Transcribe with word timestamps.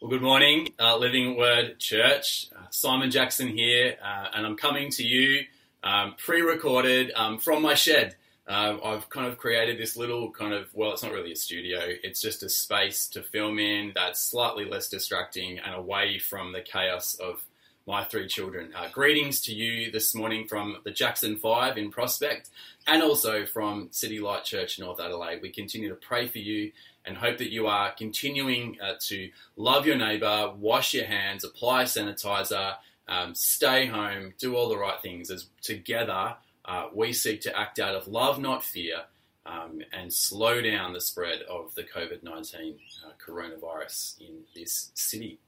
Well, 0.00 0.08
good 0.08 0.22
morning, 0.22 0.72
uh, 0.80 0.96
Living 0.96 1.36
Word 1.36 1.78
Church. 1.78 2.48
Uh, 2.56 2.62
Simon 2.70 3.10
Jackson 3.10 3.48
here, 3.48 3.98
uh, 4.02 4.28
and 4.34 4.46
I'm 4.46 4.56
coming 4.56 4.90
to 4.92 5.02
you 5.02 5.44
um, 5.84 6.14
pre 6.16 6.40
recorded 6.40 7.12
um, 7.14 7.36
from 7.36 7.60
my 7.60 7.74
shed. 7.74 8.16
Um, 8.48 8.80
I've 8.82 9.10
kind 9.10 9.26
of 9.26 9.36
created 9.36 9.76
this 9.76 9.98
little 9.98 10.30
kind 10.30 10.54
of, 10.54 10.68
well, 10.72 10.92
it's 10.94 11.02
not 11.02 11.12
really 11.12 11.32
a 11.32 11.36
studio, 11.36 11.80
it's 11.84 12.22
just 12.22 12.42
a 12.42 12.48
space 12.48 13.08
to 13.08 13.22
film 13.22 13.58
in 13.58 13.92
that's 13.94 14.18
slightly 14.18 14.64
less 14.64 14.88
distracting 14.88 15.58
and 15.58 15.74
away 15.74 16.18
from 16.18 16.54
the 16.54 16.62
chaos 16.62 17.16
of 17.16 17.44
my 17.86 18.02
three 18.04 18.26
children. 18.26 18.72
Uh, 18.74 18.88
greetings 18.90 19.42
to 19.42 19.54
you 19.54 19.90
this 19.90 20.14
morning 20.14 20.46
from 20.46 20.78
the 20.82 20.90
Jackson 20.90 21.36
Five 21.36 21.76
in 21.76 21.90
Prospect 21.90 22.48
and 22.86 23.02
also 23.02 23.44
from 23.44 23.88
City 23.90 24.18
Light 24.18 24.44
Church 24.44 24.78
North 24.78 24.98
Adelaide. 24.98 25.42
We 25.42 25.50
continue 25.50 25.90
to 25.90 25.94
pray 25.94 26.26
for 26.26 26.38
you 26.38 26.72
and 27.04 27.16
hope 27.16 27.38
that 27.38 27.50
you 27.50 27.66
are 27.66 27.92
continuing 27.92 28.76
uh, 28.82 28.94
to 29.00 29.30
love 29.56 29.86
your 29.86 29.96
neighbour, 29.96 30.52
wash 30.56 30.94
your 30.94 31.06
hands, 31.06 31.44
apply 31.44 31.84
sanitizer, 31.84 32.74
um, 33.08 33.34
stay 33.34 33.86
home, 33.86 34.34
do 34.38 34.54
all 34.54 34.68
the 34.68 34.78
right 34.78 35.00
things 35.00 35.30
as 35.30 35.46
together 35.62 36.36
uh, 36.64 36.86
we 36.94 37.12
seek 37.12 37.40
to 37.42 37.58
act 37.58 37.78
out 37.78 37.94
of 37.94 38.06
love, 38.06 38.38
not 38.38 38.62
fear, 38.62 39.02
um, 39.46 39.80
and 39.92 40.12
slow 40.12 40.60
down 40.60 40.92
the 40.92 41.00
spread 41.00 41.42
of 41.42 41.74
the 41.74 41.82
COVID 41.82 42.22
19 42.22 42.78
uh, 43.04 43.10
coronavirus 43.24 44.20
in 44.20 44.42
this 44.54 44.92
city. 44.94 45.38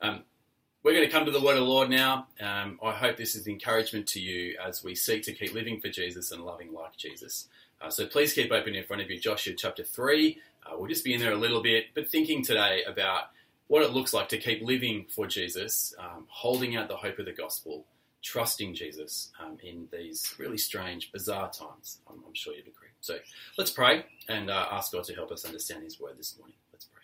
Um, 0.00 0.22
we're 0.84 0.92
going 0.92 1.06
to 1.06 1.10
come 1.10 1.24
to 1.24 1.32
the 1.32 1.40
word 1.40 1.56
of 1.56 1.64
the 1.64 1.70
Lord 1.70 1.90
now. 1.90 2.28
Um, 2.40 2.78
I 2.82 2.92
hope 2.92 3.16
this 3.16 3.34
is 3.34 3.48
encouragement 3.48 4.06
to 4.08 4.20
you 4.20 4.56
as 4.64 4.84
we 4.84 4.94
seek 4.94 5.24
to 5.24 5.32
keep 5.32 5.52
living 5.52 5.80
for 5.80 5.88
Jesus 5.88 6.30
and 6.30 6.44
loving 6.44 6.72
like 6.72 6.96
Jesus. 6.96 7.48
Uh, 7.80 7.90
so 7.90 8.06
please 8.06 8.32
keep 8.32 8.52
open 8.52 8.74
in 8.74 8.84
front 8.84 9.02
of 9.02 9.10
you 9.10 9.18
Joshua 9.18 9.54
chapter 9.56 9.82
3, 9.82 10.38
uh, 10.68 10.76
we'll 10.76 10.88
just 10.88 11.04
be 11.04 11.14
in 11.14 11.20
there 11.20 11.32
a 11.32 11.36
little 11.36 11.62
bit, 11.62 11.86
but 11.94 12.10
thinking 12.10 12.44
today 12.44 12.82
about 12.86 13.30
what 13.68 13.82
it 13.82 13.92
looks 13.92 14.12
like 14.14 14.28
to 14.30 14.38
keep 14.38 14.62
living 14.62 15.06
for 15.14 15.26
Jesus, 15.26 15.94
um, 15.98 16.24
holding 16.28 16.76
out 16.76 16.88
the 16.88 16.96
hope 16.96 17.18
of 17.18 17.26
the 17.26 17.32
gospel, 17.32 17.86
trusting 18.22 18.74
Jesus 18.74 19.30
um, 19.42 19.58
in 19.62 19.86
these 19.92 20.34
really 20.38 20.58
strange, 20.58 21.12
bizarre 21.12 21.50
times. 21.50 21.98
I'm, 22.08 22.16
I'm, 22.26 22.34
sure 22.34 22.54
you'd 22.54 22.66
agree. 22.66 22.88
So 23.00 23.18
let's 23.56 23.70
pray 23.70 24.04
and 24.28 24.50
uh, 24.50 24.68
ask 24.72 24.92
God 24.92 25.04
to 25.04 25.14
help 25.14 25.30
us 25.30 25.44
understand 25.44 25.84
His 25.84 26.00
word 26.00 26.18
this 26.18 26.36
morning. 26.38 26.56
Let's 26.72 26.86
pray. 26.86 27.02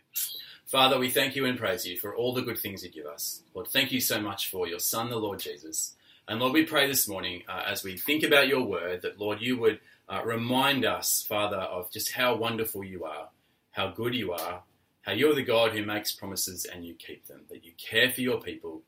Father, 0.66 0.98
we 0.98 1.10
thank 1.10 1.36
you 1.36 1.44
and 1.44 1.58
praise 1.58 1.86
you 1.86 1.98
for 1.98 2.16
all 2.16 2.32
the 2.32 2.42
good 2.42 2.58
things 2.58 2.82
you 2.82 2.90
give 2.90 3.06
us. 3.06 3.42
Lord, 3.54 3.68
thank 3.68 3.92
you 3.92 4.00
so 4.00 4.20
much 4.20 4.50
for 4.50 4.66
your 4.66 4.80
Son, 4.80 5.10
the 5.10 5.16
Lord 5.16 5.38
Jesus. 5.38 5.94
And 6.26 6.40
Lord, 6.40 6.54
we 6.54 6.64
pray 6.64 6.86
this 6.88 7.06
morning 7.06 7.42
uh, 7.48 7.62
as 7.66 7.84
we 7.84 7.98
think 7.98 8.22
about 8.22 8.48
your 8.48 8.64
word 8.64 9.02
that, 9.02 9.20
Lord, 9.20 9.40
you 9.42 9.58
would 9.58 9.80
uh, 10.08 10.22
remind 10.24 10.84
us, 10.84 11.24
Father, 11.28 11.58
of 11.58 11.92
just 11.92 12.12
how 12.12 12.34
wonderful 12.34 12.82
you 12.82 13.04
are 13.04 13.28
how 13.74 13.88
good 13.88 14.14
you 14.14 14.32
are, 14.32 14.62
how 15.02 15.12
you're 15.12 15.34
the 15.34 15.42
God 15.42 15.72
who 15.72 15.84
makes 15.84 16.12
promises 16.12 16.64
and 16.64 16.84
you 16.86 16.94
keep 16.94 17.26
them, 17.26 17.40
that 17.50 17.64
you 17.64 17.72
care 17.76 18.10
for 18.10 18.20
your 18.20 18.40
people, 18.40 18.82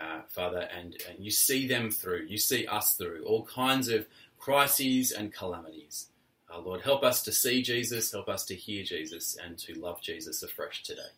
uh, 0.00 0.22
Father, 0.28 0.68
and, 0.76 0.96
and 1.08 1.24
you 1.24 1.30
see 1.30 1.68
them 1.68 1.92
through. 1.92 2.26
You 2.28 2.38
see 2.38 2.66
us 2.66 2.94
through 2.94 3.24
all 3.24 3.44
kinds 3.44 3.88
of 3.88 4.06
crises 4.38 5.12
and 5.12 5.32
calamities. 5.32 6.08
Uh, 6.52 6.58
Lord, 6.58 6.82
help 6.82 7.04
us 7.04 7.22
to 7.22 7.32
see 7.32 7.62
Jesus, 7.62 8.10
help 8.10 8.28
us 8.28 8.44
to 8.46 8.56
hear 8.56 8.82
Jesus, 8.82 9.38
and 9.42 9.56
to 9.58 9.74
love 9.74 10.02
Jesus 10.02 10.42
afresh 10.42 10.82
today. 10.82 11.12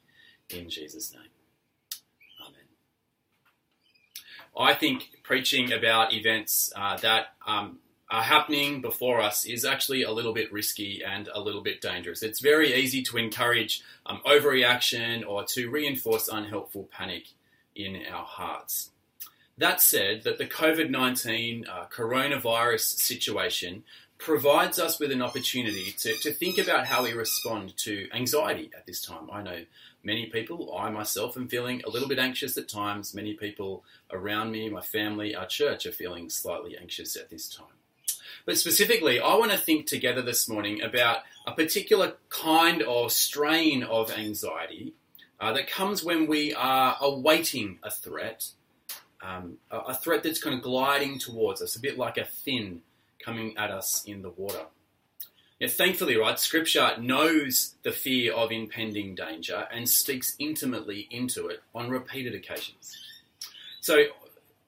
In 0.50 0.68
Jesus' 0.68 1.14
name. 1.14 1.22
Amen. 2.46 2.60
I 4.56 4.74
think 4.74 5.22
preaching 5.22 5.72
about 5.72 6.12
events 6.12 6.70
uh, 6.76 6.98
that 6.98 7.28
um, 7.46 7.78
are 8.10 8.22
happening 8.22 8.80
before 8.80 9.20
us 9.20 9.44
is 9.44 9.64
actually 9.64 10.02
a 10.02 10.12
little 10.12 10.32
bit 10.32 10.52
risky 10.52 11.02
and 11.04 11.28
a 11.32 11.40
little 11.40 11.62
bit 11.62 11.80
dangerous. 11.80 12.22
It's 12.22 12.40
very 12.40 12.74
easy 12.74 13.02
to 13.04 13.16
encourage 13.16 13.82
um, 14.06 14.20
overreaction 14.26 15.26
or 15.26 15.44
to 15.44 15.70
reinforce 15.70 16.28
unhelpful 16.28 16.88
panic 16.92 17.28
in 17.74 18.02
our 18.12 18.24
hearts. 18.24 18.90
That 19.56 19.80
said, 19.80 20.24
that 20.24 20.38
the 20.38 20.46
COVID 20.46 20.90
19 20.90 21.66
uh, 21.70 21.86
coronavirus 21.86 22.98
situation 22.98 23.84
provides 24.18 24.78
us 24.78 24.98
with 24.98 25.12
an 25.12 25.22
opportunity 25.22 25.92
to, 25.98 26.14
to 26.18 26.32
think 26.32 26.58
about 26.58 26.86
how 26.86 27.02
we 27.02 27.12
respond 27.12 27.76
to 27.76 28.08
anxiety 28.12 28.70
at 28.76 28.86
this 28.86 29.04
time. 29.04 29.28
I 29.32 29.42
know 29.42 29.64
many 30.02 30.26
people, 30.26 30.76
I 30.76 30.90
myself 30.90 31.36
am 31.36 31.48
feeling 31.48 31.82
a 31.84 31.90
little 31.90 32.08
bit 32.08 32.18
anxious 32.18 32.56
at 32.56 32.68
times. 32.68 33.14
Many 33.14 33.34
people 33.34 33.84
around 34.12 34.50
me, 34.50 34.68
my 34.68 34.80
family, 34.80 35.34
our 35.34 35.46
church 35.46 35.86
are 35.86 35.92
feeling 35.92 36.30
slightly 36.30 36.76
anxious 36.76 37.16
at 37.16 37.30
this 37.30 37.48
time. 37.48 37.66
But 38.46 38.58
specifically, 38.58 39.20
I 39.20 39.34
want 39.34 39.52
to 39.52 39.58
think 39.58 39.86
together 39.86 40.22
this 40.22 40.48
morning 40.48 40.82
about 40.82 41.18
a 41.46 41.52
particular 41.52 42.14
kind 42.28 42.82
of 42.82 43.12
strain 43.12 43.82
of 43.82 44.10
anxiety 44.12 44.94
uh, 45.40 45.52
that 45.52 45.68
comes 45.68 46.02
when 46.04 46.26
we 46.26 46.54
are 46.54 46.96
awaiting 47.00 47.78
a 47.82 47.90
threat, 47.90 48.46
um, 49.22 49.58
a, 49.70 49.94
threat 49.94 50.22
that's 50.22 50.42
kind 50.42 50.56
of 50.56 50.62
gliding 50.62 51.18
towards 51.18 51.60
us, 51.60 51.76
a 51.76 51.80
bit 51.80 51.98
like 51.98 52.16
a 52.16 52.24
fin 52.24 52.82
coming 53.18 53.56
at 53.56 53.70
us 53.70 54.04
in 54.04 54.22
the 54.22 54.30
water. 54.30 54.66
Now, 55.60 55.68
thankfully, 55.68 56.16
right, 56.16 56.38
Scripture 56.38 56.92
knows 56.98 57.74
the 57.82 57.92
fear 57.92 58.32
of 58.32 58.52
impending 58.52 59.14
danger 59.14 59.66
and 59.72 59.88
speaks 59.88 60.34
intimately 60.38 61.08
into 61.10 61.48
it 61.48 61.62
on 61.74 61.90
repeated 61.90 62.34
occasions. 62.34 62.96
So, 63.80 64.04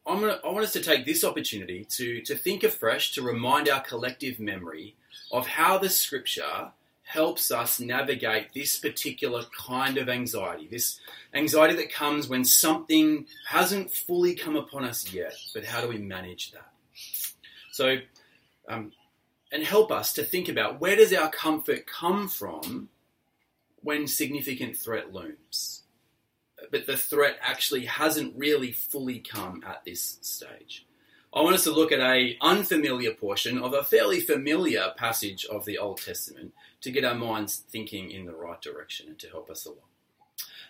I'm 0.06 0.21
gonna, 0.21 0.39
I 0.44 0.49
want 0.49 0.65
us 0.65 0.72
to 0.75 0.81
take 0.81 1.05
this 1.05 1.25
opportunity 1.25 1.84
to, 1.84 2.21
to 2.22 2.37
think 2.37 2.62
afresh, 2.62 3.12
to 3.15 3.22
remind 3.22 3.69
our 3.69 3.81
collective 3.81 4.39
memory 4.39 4.94
of 5.33 5.47
how 5.47 5.78
the 5.78 5.91
scripture 5.91 6.71
helps 7.03 7.50
us 7.50 7.81
navigate 7.81 8.53
this 8.53 8.78
particular 8.78 9.44
kind 9.56 9.97
of 9.97 10.09
anxiety, 10.09 10.69
this 10.71 11.00
anxiety 11.34 11.75
that 11.75 11.93
comes 11.93 12.28
when 12.28 12.44
something 12.44 13.27
hasn't 13.49 13.93
fully 13.93 14.34
come 14.34 14.56
upon 14.56 14.84
us 14.84 15.12
yet, 15.12 15.34
but 15.55 15.65
how 15.65 15.81
do 15.81 15.89
we 15.89 15.99
manage 15.99 16.53
that? 16.53 16.71
So, 17.73 17.99
um, 18.69 18.93
and 19.53 19.62
help 19.62 19.93
us 19.93 20.12
to 20.15 20.25
think 20.25 20.49
about 20.49 20.81
where 20.81 20.97
does 20.97 21.12
our 21.12 21.31
comfort 21.31 21.87
come 21.87 22.28
from 22.28 22.88
when 23.83 24.09
significant 24.09 24.77
threat 24.77 25.12
looms? 25.12 25.75
But 26.71 26.87
the 26.87 26.97
threat 26.97 27.38
actually 27.43 27.84
hasn't 27.84 28.37
really 28.37 28.72
fully 28.72 29.19
come 29.19 29.62
at 29.66 29.84
this 29.84 30.19
stage. 30.22 30.87
I 31.34 31.43
want 31.43 31.54
us 31.54 31.65
to 31.65 31.71
look 31.71 31.93
at 31.93 32.00
a 32.00 32.37
unfamiliar 32.41 33.12
portion 33.12 33.59
of 33.59 33.75
a 33.75 33.84
fairly 33.84 34.21
familiar 34.21 34.93
passage 34.97 35.44
of 35.44 35.65
the 35.65 35.78
Old 35.78 36.00
Testament 36.00 36.55
to 36.81 36.91
get 36.91 37.05
our 37.05 37.15
minds 37.15 37.62
thinking 37.69 38.10
in 38.10 38.25
the 38.25 38.34
right 38.34 38.60
direction 38.60 39.09
and 39.09 39.19
to 39.19 39.28
help 39.28 39.50
us 39.50 39.66
along. 39.66 39.78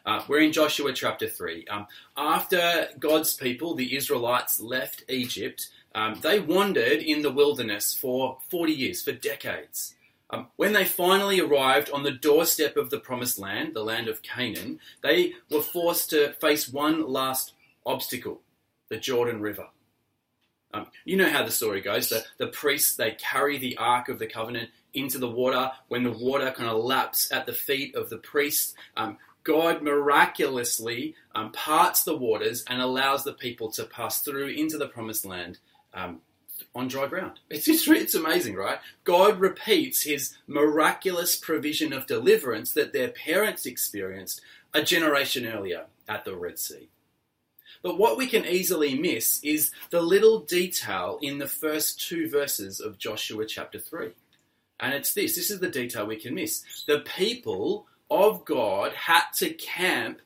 Uh, 0.06 0.22
we're 0.28 0.40
in 0.40 0.52
Joshua 0.52 0.92
chapter 0.92 1.28
3. 1.28 1.66
Um, 1.66 1.86
after 2.16 2.88
God's 2.98 3.34
people, 3.34 3.74
the 3.74 3.96
Israelites, 3.96 4.60
left 4.60 5.04
Egypt, 5.08 5.68
um, 5.96 6.20
they 6.22 6.38
wandered 6.38 7.02
in 7.02 7.22
the 7.22 7.32
wilderness 7.32 7.92
for 7.92 8.38
40 8.48 8.72
years, 8.72 9.02
for 9.02 9.12
decades. 9.12 9.95
Um, 10.30 10.48
when 10.56 10.72
they 10.72 10.84
finally 10.84 11.40
arrived 11.40 11.90
on 11.90 12.02
the 12.02 12.10
doorstep 12.10 12.76
of 12.76 12.90
the 12.90 12.98
promised 12.98 13.38
land, 13.38 13.74
the 13.74 13.84
land 13.84 14.08
of 14.08 14.22
Canaan, 14.22 14.80
they 15.02 15.34
were 15.50 15.62
forced 15.62 16.10
to 16.10 16.32
face 16.34 16.68
one 16.68 17.06
last 17.06 17.52
obstacle 17.84 18.40
the 18.88 18.96
Jordan 18.96 19.40
River. 19.40 19.68
Um, 20.72 20.86
you 21.04 21.16
know 21.16 21.30
how 21.30 21.44
the 21.44 21.50
story 21.50 21.80
goes. 21.80 22.08
The, 22.08 22.24
the 22.38 22.48
priests, 22.48 22.96
they 22.96 23.12
carry 23.12 23.58
the 23.58 23.76
Ark 23.78 24.08
of 24.08 24.18
the 24.18 24.26
Covenant 24.26 24.70
into 24.94 25.18
the 25.18 25.30
water. 25.30 25.72
When 25.88 26.02
the 26.02 26.12
water 26.12 26.50
kind 26.50 26.68
of 26.68 26.84
laps 26.84 27.32
at 27.32 27.46
the 27.46 27.52
feet 27.52 27.94
of 27.94 28.10
the 28.10 28.18
priest, 28.18 28.74
um, 28.96 29.18
God 29.42 29.82
miraculously 29.82 31.14
um, 31.34 31.52
parts 31.52 32.02
the 32.02 32.16
waters 32.16 32.64
and 32.68 32.82
allows 32.82 33.24
the 33.24 33.32
people 33.32 33.70
to 33.72 33.84
pass 33.84 34.20
through 34.20 34.48
into 34.48 34.76
the 34.76 34.88
promised 34.88 35.24
land 35.24 35.58
um, 35.94 36.20
on 36.76 36.88
dry 36.88 37.06
ground. 37.06 37.40
It's 37.48 37.64
just, 37.64 37.88
it's 37.88 38.14
amazing, 38.14 38.54
right? 38.54 38.78
God 39.04 39.40
repeats 39.40 40.02
his 40.02 40.36
miraculous 40.46 41.34
provision 41.34 41.92
of 41.92 42.06
deliverance 42.06 42.72
that 42.74 42.92
their 42.92 43.08
parents 43.08 43.64
experienced 43.64 44.42
a 44.74 44.82
generation 44.82 45.46
earlier 45.46 45.86
at 46.06 46.26
the 46.26 46.36
Red 46.36 46.58
Sea. 46.58 46.90
But 47.82 47.98
what 47.98 48.18
we 48.18 48.26
can 48.26 48.44
easily 48.44 48.94
miss 48.98 49.40
is 49.42 49.70
the 49.90 50.02
little 50.02 50.40
detail 50.40 51.18
in 51.22 51.38
the 51.38 51.48
first 51.48 52.06
two 52.06 52.28
verses 52.28 52.78
of 52.80 52.98
Joshua 52.98 53.46
chapter 53.46 53.78
3. 53.78 54.10
And 54.78 54.92
it's 54.92 55.14
this 55.14 55.34
this 55.34 55.50
is 55.50 55.60
the 55.60 55.70
detail 55.70 56.06
we 56.06 56.16
can 56.16 56.34
miss. 56.34 56.62
The 56.86 57.00
people 57.00 57.86
of 58.10 58.44
God 58.44 58.92
had 58.92 59.24
to 59.36 59.50
camp 59.50 60.20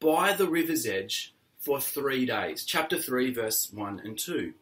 by 0.00 0.34
the 0.34 0.48
river's 0.48 0.86
edge 0.86 1.34
for 1.58 1.80
three 1.80 2.26
days. 2.26 2.64
Chapter 2.64 2.98
3, 2.98 3.32
verse 3.32 3.70
1 3.72 4.02
and 4.04 4.18
2. 4.18 4.52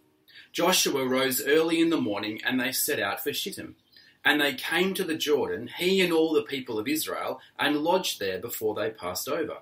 Joshua 0.53 1.07
rose 1.07 1.43
early 1.43 1.81
in 1.81 1.91
the 1.91 2.01
morning 2.01 2.41
and 2.45 2.61
they 2.61 2.73
set 2.73 3.01
out 3.01 3.23
for 3.23 3.33
Shittim. 3.33 3.77
And 4.25 4.41
they 4.41 4.55
came 4.55 4.95
to 4.95 5.05
the 5.05 5.17
Jordan, 5.17 5.69
he 5.79 6.01
and 6.01 6.13
all 6.13 6.33
the 6.33 6.43
people 6.43 6.79
of 6.79 6.87
Israel, 6.87 7.41
and 7.59 7.79
lodged 7.79 8.21
there 8.21 8.39
before 8.39 8.75
they 8.75 8.91
passed 8.91 9.29
over. 9.29 9.59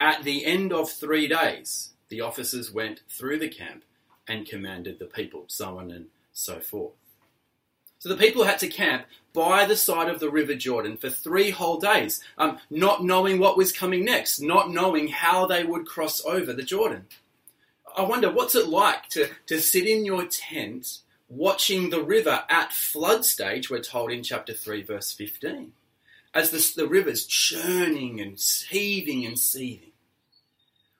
At 0.00 0.24
the 0.24 0.44
end 0.44 0.72
of 0.72 0.90
three 0.90 1.28
days, 1.28 1.90
the 2.08 2.20
officers 2.20 2.72
went 2.72 3.02
through 3.08 3.38
the 3.38 3.48
camp 3.48 3.84
and 4.26 4.46
commanded 4.46 4.98
the 4.98 5.04
people, 5.04 5.44
so 5.46 5.78
on 5.78 5.90
and 5.90 6.06
so 6.32 6.58
forth. 6.58 6.94
So 7.98 8.08
the 8.08 8.16
people 8.16 8.44
had 8.44 8.58
to 8.58 8.68
camp 8.68 9.06
by 9.32 9.64
the 9.64 9.76
side 9.76 10.10
of 10.10 10.20
the 10.20 10.30
River 10.30 10.54
Jordan 10.54 10.96
for 10.96 11.08
three 11.08 11.50
whole 11.50 11.78
days, 11.78 12.22
um, 12.36 12.58
not 12.68 13.02
knowing 13.02 13.38
what 13.38 13.56
was 13.56 13.72
coming 13.72 14.04
next, 14.04 14.40
not 14.40 14.70
knowing 14.70 15.08
how 15.08 15.46
they 15.46 15.64
would 15.64 15.86
cross 15.86 16.22
over 16.24 16.52
the 16.52 16.62
Jordan. 16.62 17.06
I 17.96 18.02
wonder 18.02 18.30
what's 18.30 18.54
it 18.54 18.68
like 18.68 19.08
to, 19.10 19.28
to 19.46 19.60
sit 19.60 19.86
in 19.86 20.04
your 20.04 20.26
tent 20.26 20.98
watching 21.28 21.90
the 21.90 22.02
river 22.02 22.44
at 22.48 22.72
flood 22.72 23.24
stage, 23.24 23.70
we're 23.70 23.80
told 23.80 24.10
in 24.10 24.22
chapter 24.22 24.52
3, 24.52 24.82
verse 24.82 25.12
15, 25.12 25.72
as 26.34 26.50
the, 26.50 26.82
the 26.82 26.88
river's 26.88 27.24
churning 27.24 28.20
and 28.20 28.38
heaving 28.68 29.24
and 29.24 29.38
seething. 29.38 29.92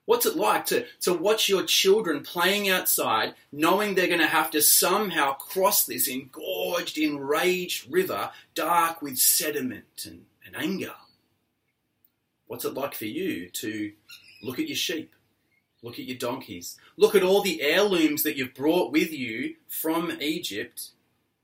What's 0.06 0.26
it 0.26 0.36
like 0.36 0.66
to, 0.66 0.84
to 1.00 1.14
watch 1.14 1.48
your 1.48 1.62
children 1.62 2.22
playing 2.22 2.68
outside, 2.68 3.34
knowing 3.50 3.94
they're 3.94 4.06
going 4.06 4.20
to 4.20 4.26
have 4.26 4.50
to 4.50 4.60
somehow 4.60 5.32
cross 5.32 5.86
this 5.86 6.08
engorged, 6.08 6.98
enraged 6.98 7.90
river, 7.90 8.30
dark 8.54 9.00
with 9.00 9.16
sediment 9.16 10.04
and, 10.06 10.26
and 10.44 10.54
anger? 10.56 10.92
What's 12.46 12.66
it 12.66 12.74
like 12.74 12.94
for 12.94 13.06
you 13.06 13.48
to 13.48 13.92
look 14.42 14.58
at 14.58 14.68
your 14.68 14.76
sheep, 14.76 15.13
look 15.84 15.98
at 15.98 16.06
your 16.06 16.16
donkeys, 16.16 16.76
look 16.96 17.14
at 17.14 17.22
all 17.22 17.42
the 17.42 17.62
heirlooms 17.62 18.22
that 18.22 18.36
you've 18.36 18.54
brought 18.54 18.90
with 18.90 19.12
you 19.12 19.54
from 19.68 20.16
Egypt 20.20 20.88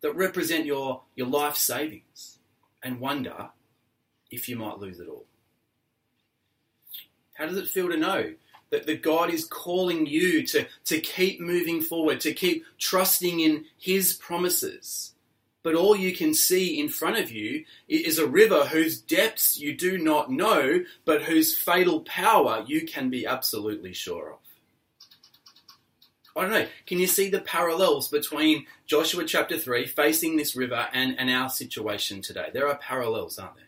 that 0.01 0.17
represent 0.17 0.67
your, 0.67 1.03
your 1.15 1.27
life 1.27 1.57
savings, 1.57 2.39
and 2.83 2.99
wonder 3.01 3.51
if 4.31 4.49
you 4.49 4.57
might 4.57 4.79
lose 4.79 4.99
it 4.99 5.09
all? 5.09 5.27
How 7.35 7.47
does 7.47 7.59
it 7.59 7.69
feel 7.69 7.89
to 7.89 7.97
know 7.97 8.33
that, 8.71 8.87
that 8.87 9.03
God 9.03 9.31
is 9.31 9.45
calling 9.45 10.07
you 10.07 10.47
to, 10.47 10.67
to 10.87 11.01
keep 11.01 11.41
moving 11.41 11.83
forward, 11.83 12.21
to 12.21 12.33
keep 12.33 12.65
trusting 12.79 13.41
in 13.41 13.65
His 13.79 14.15
promises. 14.15 15.13
But 15.63 15.75
all 15.75 15.95
you 15.95 16.15
can 16.15 16.33
see 16.33 16.81
in 16.81 16.89
front 16.89 17.19
of 17.19 17.31
you 17.31 17.65
is 17.87 18.19
a 18.19 18.27
river 18.27 18.65
whose 18.65 19.01
depths 19.01 19.59
you 19.59 19.77
do 19.77 19.99
not 19.99 20.31
know, 20.31 20.85
but 21.05 21.23
whose 21.23 21.57
fatal 21.57 22.01
power 22.01 22.65
you 22.67 22.87
can 22.87 23.11
be 23.11 23.27
absolutely 23.27 23.93
sure 23.93 24.33
of. 24.33 24.39
I 26.37 26.43
don't 26.43 26.51
know. 26.51 26.67
Can 26.87 26.99
you 26.99 27.07
see 27.07 27.29
the 27.29 27.41
parallels 27.41 28.09
between 28.09 28.67
Joshua 28.87 29.25
chapter 29.25 29.59
3 29.59 29.87
facing 29.87 30.37
this 30.37 30.57
river 30.57 30.87
and, 30.93 31.19
and 31.19 31.29
our 31.29 31.51
situation 31.51 32.23
today? 32.23 32.49
There 32.53 32.69
are 32.69 32.79
parallels, 32.79 33.39
aren't 33.39 33.57
there? 33.57 33.65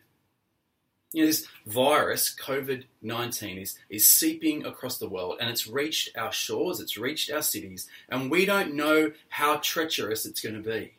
you 1.13 1.23
know, 1.23 1.27
this 1.27 1.47
virus, 1.67 2.35
COVID 2.35 2.85
19, 3.03 3.59
is, 3.59 3.79
is 3.91 4.09
seeping 4.09 4.65
across 4.65 4.99
the 4.99 5.09
world 5.09 5.37
and 5.41 5.51
it's 5.51 5.67
reached 5.67 6.17
our 6.17 6.33
shores, 6.33 6.81
it's 6.81 6.97
reached 6.97 7.31
our 7.31 7.43
cities, 7.43 7.89
and 8.09 8.31
we 8.31 8.47
don't 8.47 8.75
know 8.75 9.13
how 9.29 9.57
treacherous 9.59 10.25
it's 10.27 10.41
going 10.41 10.55
to 10.55 10.69
be. 10.69 10.95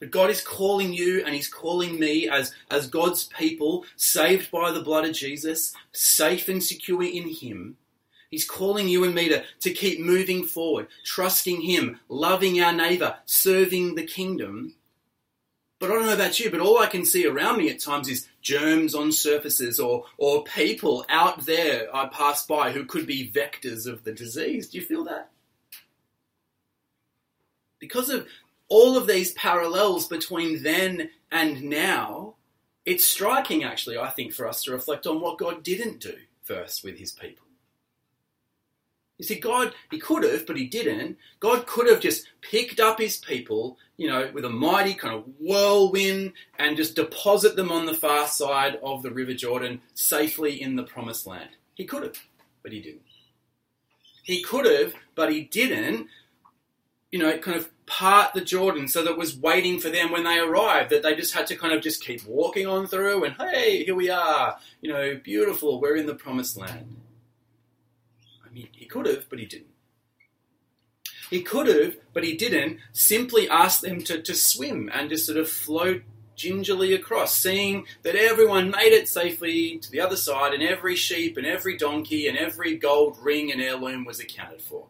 But 0.00 0.10
God 0.10 0.30
is 0.30 0.40
calling 0.40 0.92
you 0.92 1.22
and 1.24 1.34
He's 1.34 1.48
calling 1.48 2.00
me 2.00 2.28
as, 2.28 2.52
as 2.70 2.88
God's 2.88 3.24
people, 3.24 3.84
saved 3.96 4.50
by 4.50 4.72
the 4.72 4.82
blood 4.82 5.04
of 5.04 5.14
Jesus, 5.14 5.72
safe 5.92 6.48
and 6.48 6.62
secure 6.62 7.04
in 7.04 7.28
Him. 7.28 7.76
He's 8.30 8.44
calling 8.44 8.88
you 8.88 9.04
and 9.04 9.14
me 9.14 9.28
to, 9.28 9.44
to 9.60 9.70
keep 9.70 10.00
moving 10.00 10.44
forward, 10.44 10.88
trusting 11.04 11.60
Him, 11.60 12.00
loving 12.08 12.60
our 12.60 12.72
neighbour, 12.72 13.16
serving 13.26 13.94
the 13.94 14.04
kingdom 14.04 14.74
but 15.80 15.90
I 15.90 15.94
don't 15.94 16.06
know 16.06 16.12
about 16.12 16.38
you, 16.38 16.50
but 16.50 16.60
all 16.60 16.78
I 16.78 16.86
can 16.86 17.06
see 17.06 17.26
around 17.26 17.56
me 17.56 17.70
at 17.70 17.80
times 17.80 18.06
is 18.06 18.28
germs 18.42 18.94
on 18.94 19.10
surfaces 19.10 19.80
or, 19.80 20.04
or 20.18 20.44
people 20.44 21.06
out 21.08 21.46
there 21.46 21.88
I 21.96 22.06
pass 22.06 22.46
by 22.46 22.70
who 22.70 22.84
could 22.84 23.06
be 23.06 23.30
vectors 23.30 23.86
of 23.86 24.04
the 24.04 24.12
disease. 24.12 24.68
Do 24.68 24.78
you 24.78 24.84
feel 24.84 25.04
that? 25.04 25.30
Because 27.78 28.10
of 28.10 28.28
all 28.70 28.96
of 28.96 29.06
these 29.06 29.32
parallels 29.34 30.08
between 30.08 30.62
then 30.62 31.10
and 31.30 31.62
now, 31.62 32.36
it's 32.86 33.04
striking 33.04 33.62
actually, 33.62 33.98
I 33.98 34.08
think, 34.08 34.32
for 34.32 34.48
us 34.48 34.62
to 34.64 34.72
reflect 34.72 35.06
on 35.06 35.20
what 35.20 35.38
God 35.38 35.62
didn't 35.62 36.00
do 36.00 36.14
first 36.42 36.82
with 36.82 36.96
his 36.96 37.12
people. 37.12 37.44
You 39.20 39.26
see, 39.26 39.38
God, 39.38 39.74
He 39.90 39.98
could 39.98 40.24
have, 40.24 40.46
but 40.46 40.56
He 40.56 40.66
didn't. 40.66 41.18
God 41.40 41.66
could 41.66 41.86
have 41.90 42.00
just 42.00 42.26
picked 42.40 42.80
up 42.80 42.98
His 42.98 43.18
people, 43.18 43.76
you 43.98 44.08
know, 44.08 44.30
with 44.32 44.46
a 44.46 44.50
mighty 44.50 44.94
kind 44.94 45.14
of 45.14 45.24
whirlwind 45.38 46.32
and 46.58 46.74
just 46.74 46.96
deposit 46.96 47.54
them 47.54 47.70
on 47.70 47.84
the 47.84 47.92
far 47.92 48.26
side 48.26 48.78
of 48.82 49.02
the 49.02 49.10
River 49.10 49.34
Jordan 49.34 49.82
safely 49.92 50.62
in 50.62 50.74
the 50.74 50.84
promised 50.84 51.26
land. 51.26 51.50
He 51.74 51.84
could 51.84 52.02
have, 52.02 52.16
but 52.62 52.72
He 52.72 52.80
didn't. 52.80 53.02
He 54.22 54.42
could 54.42 54.64
have, 54.64 54.94
but 55.14 55.30
He 55.30 55.42
didn't, 55.42 56.06
you 57.12 57.18
know, 57.18 57.36
kind 57.36 57.58
of 57.58 57.68
part 57.90 58.32
the 58.34 58.40
Jordan 58.40 58.86
so 58.86 59.02
that 59.02 59.18
was 59.18 59.36
waiting 59.36 59.80
for 59.80 59.90
them 59.90 60.12
when 60.12 60.22
they 60.22 60.38
arrived, 60.38 60.90
that 60.90 61.02
they 61.02 61.14
just 61.16 61.34
had 61.34 61.48
to 61.48 61.56
kind 61.56 61.74
of 61.74 61.82
just 61.82 62.04
keep 62.04 62.24
walking 62.24 62.66
on 62.66 62.86
through 62.86 63.24
and 63.24 63.34
hey, 63.36 63.84
here 63.84 63.96
we 63.96 64.08
are, 64.08 64.56
you 64.80 64.92
know, 64.92 65.20
beautiful, 65.22 65.80
we're 65.80 65.96
in 65.96 66.06
the 66.06 66.14
promised 66.14 66.56
land. 66.56 66.96
I 68.46 68.52
mean, 68.52 68.68
he 68.70 68.86
could 68.86 69.06
have, 69.06 69.28
but 69.28 69.40
he 69.40 69.44
didn't. 69.44 69.66
He 71.30 71.42
could 71.42 71.66
have, 71.66 71.96
but 72.12 72.22
he 72.22 72.36
didn't, 72.36 72.78
simply 72.92 73.48
ask 73.48 73.80
them 73.80 74.02
to, 74.04 74.22
to 74.22 74.34
swim 74.34 74.88
and 74.94 75.10
just 75.10 75.26
sort 75.26 75.38
of 75.38 75.48
float 75.48 76.02
gingerly 76.36 76.94
across, 76.94 77.36
seeing 77.36 77.86
that 78.02 78.14
everyone 78.14 78.70
made 78.70 78.92
it 78.92 79.08
safely 79.08 79.78
to 79.78 79.90
the 79.90 80.00
other 80.00 80.16
side, 80.16 80.54
and 80.54 80.62
every 80.62 80.96
sheep 80.96 81.36
and 81.36 81.46
every 81.46 81.76
donkey 81.76 82.28
and 82.28 82.38
every 82.38 82.76
gold 82.76 83.18
ring 83.20 83.52
and 83.52 83.60
heirloom 83.60 84.04
was 84.04 84.20
accounted 84.20 84.62
for. 84.62 84.86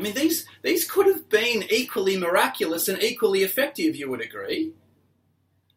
I 0.00 0.02
mean, 0.02 0.14
these, 0.14 0.46
these 0.62 0.90
could 0.90 1.06
have 1.08 1.28
been 1.28 1.62
equally 1.68 2.16
miraculous 2.16 2.88
and 2.88 3.02
equally 3.02 3.42
effective, 3.42 3.94
you 3.94 4.08
would 4.08 4.22
agree, 4.22 4.72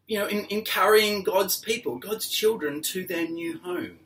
you 0.06 0.18
know, 0.18 0.26
in, 0.26 0.46
in 0.46 0.64
carrying 0.64 1.22
God's 1.22 1.58
people, 1.58 1.98
God's 1.98 2.26
children 2.26 2.80
to 2.84 3.06
their 3.06 3.28
new 3.28 3.58
home. 3.58 3.98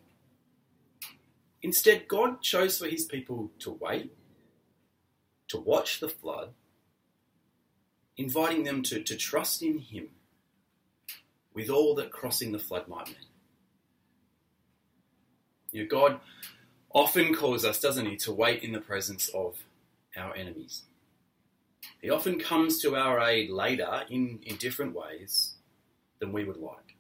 Instead, 1.63 2.09
God 2.09 2.43
chose 2.43 2.79
for 2.79 2.89
his 2.89 3.05
people 3.05 3.53
to 3.61 3.71
wait, 3.71 4.13
to 5.47 5.57
watch 5.57 6.01
the 6.01 6.09
flood, 6.09 6.49
inviting 8.17 8.65
them 8.65 8.83
to, 8.83 9.01
to 9.01 9.15
trust 9.15 9.63
in 9.63 9.79
him 9.79 10.09
with 11.55 11.71
all 11.71 11.95
that 11.95 12.11
crossing 12.11 12.51
the 12.51 12.59
flood 12.59 12.89
might 12.89 13.07
mean. 13.07 13.17
You 15.71 15.83
know, 15.85 15.89
God 15.89 16.19
often 16.91 17.37
calls 17.37 17.65
us, 17.65 17.81
doesn't 17.81 18.07
he, 18.07 18.17
to 18.17 18.33
wait 18.33 18.65
in 18.65 18.73
the 18.73 18.81
presence 18.81 19.29
of 19.29 19.59
our 20.19 20.35
enemies. 20.35 20.83
He 22.03 22.11
often 22.11 22.39
comes 22.39 22.81
to 22.83 22.97
our 22.97 23.21
aid 23.21 23.51
later 23.51 24.03
in, 24.11 24.41
in 24.45 24.57
different 24.57 24.95
ways 24.95 25.55
than 26.19 26.33
we 26.33 26.45
would 26.45 26.59
like. 26.59 26.97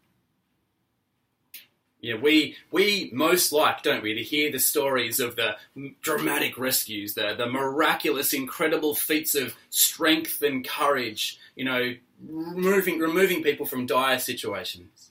Yeah, 2.00 2.14
we 2.14 2.56
we 2.70 3.10
most 3.12 3.50
like, 3.50 3.82
don't 3.82 4.04
we, 4.04 4.14
to 4.14 4.22
hear 4.22 4.52
the 4.52 4.60
stories 4.60 5.18
of 5.18 5.34
the 5.34 5.56
dramatic 6.00 6.56
rescues, 6.56 7.14
the 7.14 7.34
the 7.36 7.46
miraculous, 7.46 8.32
incredible 8.32 8.94
feats 8.94 9.34
of 9.34 9.56
strength 9.70 10.40
and 10.42 10.66
courage. 10.66 11.40
You 11.56 11.64
know, 11.64 11.94
removing 12.24 13.00
removing 13.00 13.42
people 13.42 13.66
from 13.66 13.84
dire 13.84 14.20
situations. 14.20 15.07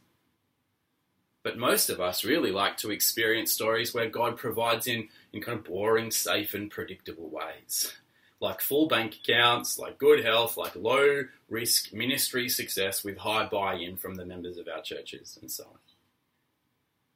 But 1.47 1.57
most 1.57 1.89
of 1.89 2.01
us 2.01 2.25
really 2.25 2.51
like 2.51 2.75
to 2.79 2.91
experience 2.91 3.53
stories 3.53 3.93
where 3.93 4.09
God 4.09 4.35
provides 4.35 4.85
in 4.85 5.07
in 5.31 5.41
kind 5.41 5.59
of 5.59 5.63
boring, 5.63 6.11
safe, 6.11 6.53
and 6.53 6.69
predictable 6.69 7.29
ways, 7.29 7.93
like 8.41 8.59
full 8.59 8.89
bank 8.89 9.15
accounts, 9.23 9.79
like 9.79 9.97
good 9.97 10.25
health, 10.25 10.57
like 10.57 10.75
low 10.75 11.23
risk 11.47 11.93
ministry 11.93 12.49
success 12.49 13.01
with 13.01 13.19
high 13.19 13.45
buy 13.45 13.75
in 13.75 13.95
from 13.95 14.15
the 14.15 14.25
members 14.25 14.57
of 14.57 14.67
our 14.67 14.81
churches, 14.81 15.39
and 15.41 15.49
so 15.49 15.63
on. 15.63 15.79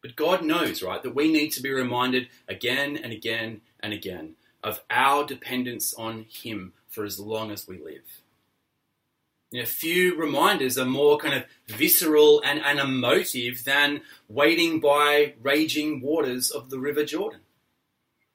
But 0.02 0.16
God 0.16 0.46
knows, 0.46 0.82
right, 0.82 1.04
that 1.04 1.14
we 1.14 1.30
need 1.30 1.50
to 1.50 1.62
be 1.62 1.72
reminded 1.72 2.30
again 2.48 2.96
and 2.96 3.12
again 3.12 3.60
and 3.82 3.92
again 3.92 4.36
of 4.64 4.80
our 4.90 5.26
dependence 5.26 5.94
on 5.96 6.26
Him 6.30 6.72
for 6.88 7.04
as 7.04 7.20
long 7.20 7.52
as 7.52 7.68
we 7.68 7.84
live. 7.84 8.22
You 9.52 9.60
know, 9.60 9.66
few 9.66 10.16
reminders 10.16 10.78
are 10.78 10.86
more 10.86 11.18
kind 11.18 11.34
of 11.34 11.44
visceral 11.68 12.42
and, 12.46 12.62
and 12.64 12.80
emotive 12.80 13.66
than 13.66 14.02
waiting 14.30 14.80
by 14.80 15.34
raging 15.42 16.02
waters 16.02 16.52
of 16.52 16.70
the 16.70 16.80
River 16.80 17.04
Jordan 17.04 17.42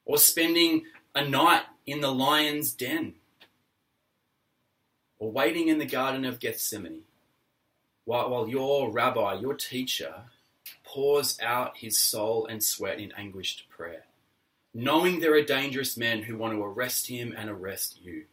or 0.05 0.19
spending 0.19 0.83
a 1.15 1.27
night 1.27 1.63
in 1.87 2.01
the 2.01 2.13
lion's 2.13 2.71
den 2.71 3.15
or 5.17 5.31
waiting 5.31 5.69
in 5.69 5.79
the 5.79 5.85
Garden 5.85 6.23
of 6.23 6.39
Gethsemane 6.39 7.01
while, 8.05 8.29
while 8.29 8.47
your 8.47 8.91
rabbi, 8.91 9.33
your 9.33 9.55
teacher, 9.55 10.13
pours 10.83 11.39
out 11.41 11.77
his 11.77 11.97
soul 11.97 12.45
and 12.45 12.63
sweat 12.63 12.99
in 12.99 13.11
anguished 13.17 13.67
prayer, 13.69 14.05
knowing 14.73 15.19
there 15.19 15.33
are 15.33 15.41
dangerous 15.41 15.97
men 15.97 16.23
who 16.23 16.37
want 16.37 16.53
to 16.53 16.63
arrest 16.63 17.07
him 17.07 17.33
and 17.35 17.49
arrest 17.49 17.99
you. 18.01 18.25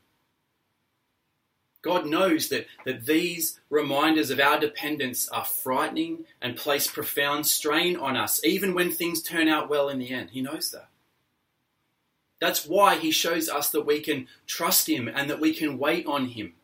God 1.85 2.07
knows 2.07 2.49
that, 2.49 2.67
that 2.87 3.05
these 3.05 3.61
reminders 3.69 4.31
of 4.31 4.41
our 4.41 4.59
dependence 4.59 5.29
are 5.29 5.45
frightening 5.45 6.25
and 6.41 6.57
place 6.57 6.91
profound 6.91 7.47
strain 7.47 7.97
on 7.97 8.17
us, 8.17 8.43
even 8.43 8.75
when 8.75 8.91
things 8.91 9.23
turn 9.23 9.49
out 9.49 9.69
well 9.69 9.91
in 9.91 9.99
the 9.99 10.11
end. 10.11 10.31
He 10.31 10.41
knows 10.41 10.71
that. 10.71 10.89
That's 12.41 12.67
why 12.67 12.97
He 12.97 13.11
shows 13.11 13.51
us 13.51 13.71
that 13.71 13.87
we 13.87 14.01
can 14.01 14.29
trust 14.47 14.89
Him 14.89 15.09
and 15.09 15.29
that 15.29 15.41
we 15.41 15.53
can 15.53 15.79
wait 15.79 16.07
on 16.07 16.29
Him. 16.29 16.55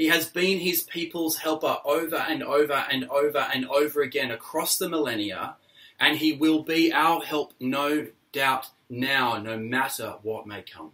He 0.00 0.06
has 0.06 0.30
been 0.30 0.60
his 0.60 0.82
people's 0.82 1.36
helper 1.36 1.76
over 1.84 2.16
and 2.16 2.42
over 2.42 2.86
and 2.90 3.06
over 3.10 3.46
and 3.52 3.66
over 3.66 4.00
again 4.00 4.30
across 4.30 4.78
the 4.78 4.88
millennia, 4.88 5.56
and 5.98 6.16
he 6.16 6.32
will 6.32 6.62
be 6.62 6.90
our 6.90 7.20
help, 7.20 7.52
no 7.60 8.06
doubt, 8.32 8.68
now, 8.88 9.36
no 9.36 9.58
matter 9.58 10.14
what 10.22 10.46
may 10.46 10.62
come. 10.62 10.92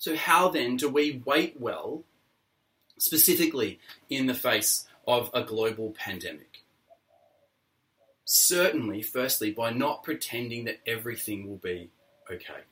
So, 0.00 0.16
how 0.16 0.48
then 0.48 0.78
do 0.78 0.88
we 0.88 1.20
wait 1.26 1.60
well, 1.60 2.04
specifically 2.98 3.80
in 4.08 4.24
the 4.24 4.34
face 4.34 4.86
of 5.06 5.30
a 5.34 5.42
global 5.42 5.90
pandemic? 5.90 6.64
Certainly, 8.24 9.02
firstly, 9.02 9.50
by 9.50 9.70
not 9.70 10.02
pretending 10.02 10.64
that 10.64 10.80
everything 10.86 11.46
will 11.46 11.58
be 11.58 11.90
okay. 12.32 12.62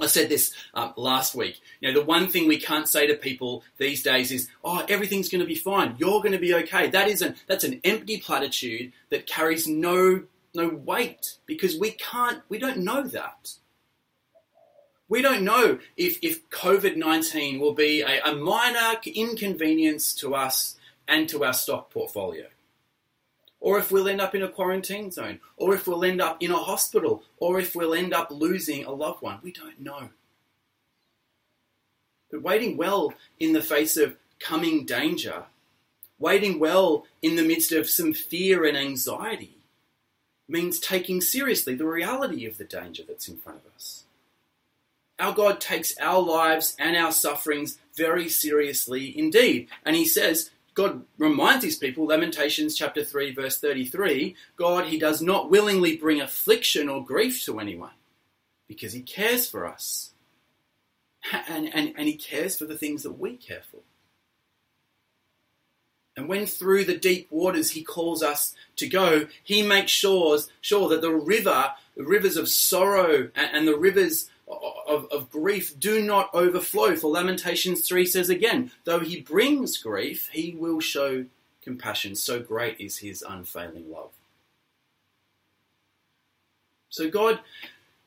I 0.00 0.06
said 0.06 0.28
this 0.28 0.54
uh, 0.74 0.92
last 0.96 1.34
week. 1.34 1.60
You 1.80 1.88
know, 1.88 2.00
the 2.00 2.06
one 2.06 2.28
thing 2.28 2.46
we 2.46 2.60
can't 2.60 2.88
say 2.88 3.08
to 3.08 3.16
people 3.16 3.64
these 3.78 4.04
days 4.04 4.30
is, 4.30 4.48
"Oh, 4.62 4.86
everything's 4.88 5.28
going 5.28 5.40
to 5.40 5.48
be 5.48 5.56
fine. 5.56 5.96
You're 5.98 6.20
going 6.20 6.32
to 6.32 6.38
be 6.38 6.54
okay." 6.54 6.86
That 6.88 7.08
is 7.08 7.20
an 7.20 7.34
that's 7.48 7.64
an 7.64 7.80
empty 7.82 8.20
platitude 8.20 8.92
that 9.10 9.26
carries 9.26 9.66
no 9.66 10.22
no 10.54 10.68
weight 10.68 11.38
because 11.46 11.76
we 11.76 11.90
can't 11.90 12.42
we 12.48 12.58
don't 12.58 12.78
know 12.78 13.02
that. 13.02 13.54
We 15.08 15.22
don't 15.22 15.44
know 15.44 15.78
if, 15.96 16.18
if 16.22 16.48
COVID 16.50 16.96
19 16.96 17.60
will 17.60 17.74
be 17.74 18.02
a, 18.02 18.22
a 18.22 18.34
minor 18.34 18.98
inconvenience 19.04 20.14
to 20.16 20.34
us 20.34 20.76
and 21.06 21.28
to 21.28 21.44
our 21.44 21.52
stock 21.52 21.90
portfolio 21.90 22.46
or 23.64 23.78
if 23.78 23.90
we'll 23.90 24.10
end 24.10 24.20
up 24.20 24.34
in 24.34 24.42
a 24.42 24.48
quarantine 24.48 25.10
zone, 25.10 25.40
or 25.56 25.74
if 25.74 25.86
we'll 25.86 26.04
end 26.04 26.20
up 26.20 26.36
in 26.42 26.50
a 26.50 26.56
hospital, 26.56 27.22
or 27.38 27.58
if 27.58 27.74
we'll 27.74 27.94
end 27.94 28.12
up 28.12 28.30
losing 28.30 28.84
a 28.84 28.90
loved 28.90 29.22
one. 29.22 29.38
We 29.42 29.52
don't 29.52 29.80
know. 29.80 30.10
But 32.30 32.42
waiting 32.42 32.76
well 32.76 33.14
in 33.40 33.54
the 33.54 33.62
face 33.62 33.96
of 33.96 34.18
coming 34.38 34.84
danger, 34.84 35.44
waiting 36.18 36.58
well 36.58 37.06
in 37.22 37.36
the 37.36 37.42
midst 37.42 37.72
of 37.72 37.88
some 37.88 38.12
fear 38.12 38.66
and 38.66 38.76
anxiety, 38.76 39.56
means 40.46 40.78
taking 40.78 41.22
seriously 41.22 41.74
the 41.74 41.86
reality 41.86 42.44
of 42.44 42.58
the 42.58 42.64
danger 42.64 43.02
that's 43.08 43.28
in 43.28 43.38
front 43.38 43.60
of 43.64 43.74
us. 43.74 44.04
Our 45.18 45.32
God 45.32 45.60
takes 45.60 45.96
our 45.98 46.20
lives 46.20 46.74
and 46.78 46.96
our 46.96 47.12
sufferings 47.12 47.78
very 47.96 48.28
seriously 48.28 49.16
indeed. 49.16 49.68
And 49.84 49.94
He 49.94 50.06
says, 50.06 50.50
God 50.74 51.04
reminds 51.18 51.62
these 51.62 51.78
people, 51.78 52.06
Lamentations 52.06 52.74
chapter 52.74 53.04
3, 53.04 53.32
verse 53.32 53.58
33, 53.58 54.34
God, 54.56 54.86
He 54.86 54.98
does 54.98 55.22
not 55.22 55.50
willingly 55.50 55.96
bring 55.96 56.20
affliction 56.20 56.88
or 56.88 57.04
grief 57.04 57.44
to 57.44 57.60
anyone 57.60 57.92
because 58.66 58.92
He 58.92 59.02
cares 59.02 59.48
for 59.48 59.66
us. 59.66 60.10
And, 61.48 61.72
and, 61.72 61.94
and 61.96 62.08
He 62.08 62.16
cares 62.16 62.58
for 62.58 62.64
the 62.64 62.76
things 62.76 63.04
that 63.04 63.18
we 63.18 63.36
care 63.36 63.62
for. 63.70 63.80
And 66.16 66.28
when 66.28 66.46
through 66.46 66.84
the 66.84 66.96
deep 66.96 67.28
waters 67.30 67.70
He 67.70 67.82
calls 67.82 68.22
us 68.22 68.54
to 68.76 68.88
go, 68.88 69.28
He 69.44 69.62
makes 69.62 69.92
sure, 69.92 70.38
sure 70.60 70.88
that 70.88 71.02
the 71.02 71.14
river, 71.14 71.72
the 71.96 72.04
rivers 72.04 72.36
of 72.36 72.48
sorrow 72.48 73.30
and, 73.36 73.50
and 73.52 73.68
the 73.68 73.78
rivers 73.78 74.28
of, 74.48 75.06
of 75.10 75.30
grief 75.30 75.78
do 75.78 76.02
not 76.02 76.32
overflow. 76.34 76.96
For 76.96 77.10
Lamentations 77.10 77.86
3 77.86 78.06
says 78.06 78.30
again, 78.30 78.70
though 78.84 79.00
he 79.00 79.20
brings 79.20 79.78
grief, 79.78 80.28
he 80.32 80.54
will 80.58 80.80
show 80.80 81.24
compassion. 81.62 82.14
So 82.14 82.40
great 82.40 82.80
is 82.80 82.98
his 82.98 83.22
unfailing 83.22 83.90
love. 83.90 84.10
So 86.90 87.10
God, 87.10 87.40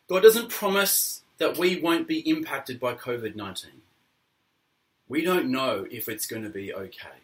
God 0.08 0.22
doesn't 0.22 0.50
promise 0.50 1.22
that 1.39 1.58
we 1.58 1.79
won't 1.79 2.08
be 2.08 2.20
impacted 2.29 2.79
by 2.79 2.94
COVID 2.94 3.36
19. 3.36 3.72
We 5.10 5.24
don't 5.24 5.51
know 5.51 5.88
if 5.89 6.10
it's 6.10 6.27
going 6.27 6.44
to 6.44 6.50
be 6.50 6.74
okay. 6.74 7.20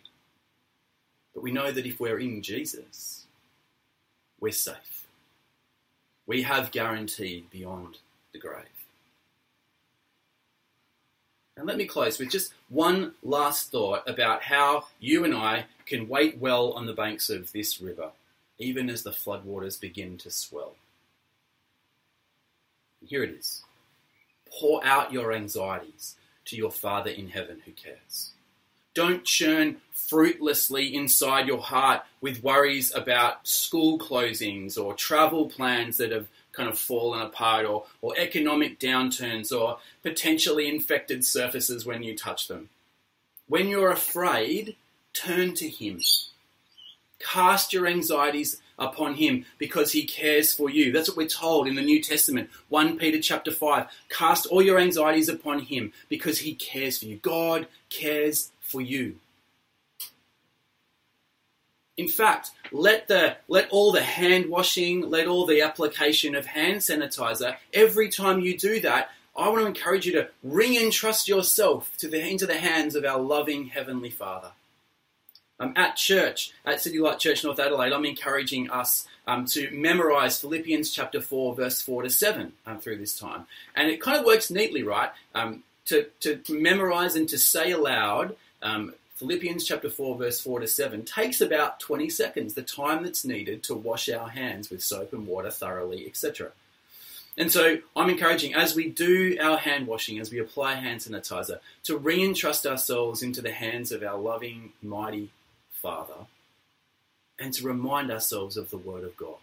But 1.34 1.44
we 1.44 1.52
know 1.52 1.72
that 1.72 1.86
if 1.86 2.00
we're 2.00 2.20
in 2.20 2.42
Jesus, 2.42 3.26
we're 4.40 4.52
safe. 4.52 5.08
We 6.26 6.44
have 6.44 6.72
guarantee 6.72 7.46
beyond 7.52 7.98
the 8.32 8.40
grave. 8.40 8.83
And 11.64 11.70
let 11.70 11.78
me 11.78 11.86
close 11.86 12.20
with 12.20 12.30
just 12.30 12.54
one 12.68 13.14
last 13.24 13.72
thought 13.72 14.04
about 14.06 14.44
how 14.44 14.88
you 15.00 15.24
and 15.24 15.34
I 15.34 15.64
can 15.86 16.10
wait 16.10 16.38
well 16.38 16.74
on 16.74 16.88
the 16.88 16.94
banks 16.94 17.30
of 17.30 17.54
this 17.54 17.80
river, 17.80 18.10
even 18.60 18.90
as 18.90 19.04
the 19.04 19.12
floodwaters 19.12 19.80
begin 19.80 20.18
to 20.18 20.30
swell. 20.30 20.76
Here 23.00 23.24
it 23.24 23.30
is 23.30 23.64
pour 24.60 24.86
out 24.86 25.14
your 25.14 25.32
anxieties 25.32 26.18
to 26.48 26.58
your 26.58 26.70
Father 26.70 27.12
in 27.12 27.30
heaven 27.30 27.62
who 27.64 27.72
cares. 27.72 28.34
Don't 28.94 29.24
churn 29.24 29.78
fruitlessly 29.94 30.94
inside 30.94 31.48
your 31.48 31.62
heart 31.62 32.02
with 32.20 32.44
worries 32.44 32.94
about 32.94 33.48
school 33.48 33.98
closings 33.98 34.78
or 34.78 34.94
travel 34.96 35.48
plans 35.48 35.96
that 35.96 36.12
have 36.12 36.28
kind 36.54 36.70
of 36.70 36.78
fallen 36.78 37.22
apart 37.22 37.66
or, 37.66 37.86
or 38.02 38.14
economic 38.18 38.80
downturns 38.80 39.52
or 39.52 39.80
potentially 40.02 40.68
infected 40.68 41.26
surfaces 41.26 41.86
when 41.86 42.04
you 42.04 42.16
touch 42.16 42.48
them. 42.48 42.70
When 43.48 43.68
you're 43.68 43.92
afraid, 43.92 44.76
turn 45.14 45.54
to 45.56 45.68
Him. 45.68 46.00
Cast 47.20 47.74
your 47.74 47.88
anxieties 47.88 48.62
upon 48.78 49.16
him 49.16 49.46
because 49.58 49.92
he 49.92 50.04
cares 50.04 50.54
for 50.54 50.70
you. 50.70 50.92
That's 50.92 51.08
what 51.08 51.18
we're 51.18 51.28
told 51.28 51.68
in 51.68 51.76
the 51.76 51.82
New 51.82 52.02
Testament. 52.02 52.50
1 52.70 52.98
Peter 52.98 53.22
chapter 53.22 53.52
5. 53.52 53.88
Cast 54.10 54.46
all 54.48 54.62
your 54.62 54.80
anxieties 54.80 55.30
upon 55.30 55.60
him 55.60 55.94
because 56.10 56.40
he 56.40 56.54
cares 56.56 56.98
for 56.98 57.06
you. 57.06 57.18
God 57.18 57.68
cares 57.90 58.52
for 58.60 58.82
you. 58.82 59.16
In 61.98 62.08
fact, 62.08 62.52
let 62.72 63.08
the 63.08 63.38
let 63.48 63.70
all 63.70 63.92
the 63.92 64.02
hand 64.02 64.48
washing, 64.48 65.10
let 65.10 65.28
all 65.28 65.46
the 65.46 65.62
application 65.62 66.36
of 66.36 66.46
hand 66.46 66.78
sanitizer, 66.78 67.56
every 67.74 68.10
time 68.10 68.40
you 68.40 68.58
do 68.58 68.80
that, 68.82 69.10
I 69.36 69.50
want 69.50 69.62
to 69.62 69.68
encourage 69.68 70.06
you 70.06 70.14
to 70.14 70.30
re-entrust 70.44 71.28
yourself 71.28 71.92
to 71.98 72.08
the, 72.08 72.20
into 72.28 72.46
the 72.46 72.58
hands 72.58 72.96
of 72.96 73.04
our 73.04 73.20
loving 73.20 73.68
Heavenly 73.68 74.12
Father. 74.12 74.52
Um, 75.60 75.74
at 75.76 75.96
church, 75.96 76.52
at 76.66 76.82
City 76.82 77.00
Light 77.00 77.20
Church 77.20 77.44
North 77.44 77.60
Adelaide, 77.60 77.94
I'm 77.94 78.06
encouraging 78.06 78.70
us 78.70 79.08
um, 79.28 79.46
to 79.48 79.70
memorize 79.72 80.40
Philippians 80.40 80.92
chapter 80.92 81.22
4, 81.22 81.56
verse 81.56 81.82
4 81.82 82.04
to 82.04 82.10
7 82.10 82.54
um, 82.66 82.80
through 82.80 82.98
this 82.98 83.18
time. 83.18 83.46
And 83.76 83.90
it 83.90 84.02
kind 84.02 84.20
of 84.20 84.26
works 84.26 84.52
neatly, 84.52 84.84
right? 84.84 85.10
Um, 85.34 85.64
to, 85.86 86.08
to 86.22 86.42
memorize 86.50 87.16
and 87.16 87.30
to 87.30 87.38
say 87.38 87.72
aloud 87.72 88.36
um, 88.62 88.94
Philippians 89.24 89.66
chapter 89.66 89.90
4, 89.90 90.18
verse 90.18 90.42
4 90.42 90.60
to 90.60 90.68
7 90.68 91.06
takes 91.06 91.40
about 91.40 91.80
20 91.80 92.10
seconds, 92.10 92.54
the 92.54 92.62
time 92.62 93.04
that's 93.04 93.24
needed 93.24 93.64
to 93.64 93.74
wash 93.74 94.10
our 94.10 94.28
hands 94.28 94.70
with 94.70 94.84
soap 94.84 95.14
and 95.14 95.26
water 95.26 95.50
thoroughly, 95.50 96.06
etc. 96.06 96.52
And 97.38 97.50
so 97.50 97.78
I'm 97.96 98.10
encouraging, 98.10 98.54
as 98.54 98.76
we 98.76 98.90
do 98.90 99.38
our 99.40 99.56
hand 99.56 99.88
washing, 99.88 100.20
as 100.20 100.30
we 100.30 100.40
apply 100.40 100.74
hand 100.74 101.00
sanitizer, 101.00 101.60
to 101.86 101.98
re 101.98 102.22
entrust 102.22 102.68
ourselves 102.68 103.24
into 103.24 103.42
the 103.42 103.54
hands 103.54 103.94
of 103.94 104.04
our 104.04 104.18
loving, 104.18 104.74
mighty 104.82 105.30
Father 105.72 106.28
and 107.40 107.54
to 107.54 107.66
remind 107.66 108.12
ourselves 108.12 108.58
of 108.58 108.72
the 108.72 108.78
Word 108.78 109.06
of 109.06 109.16
God. 109.16 109.38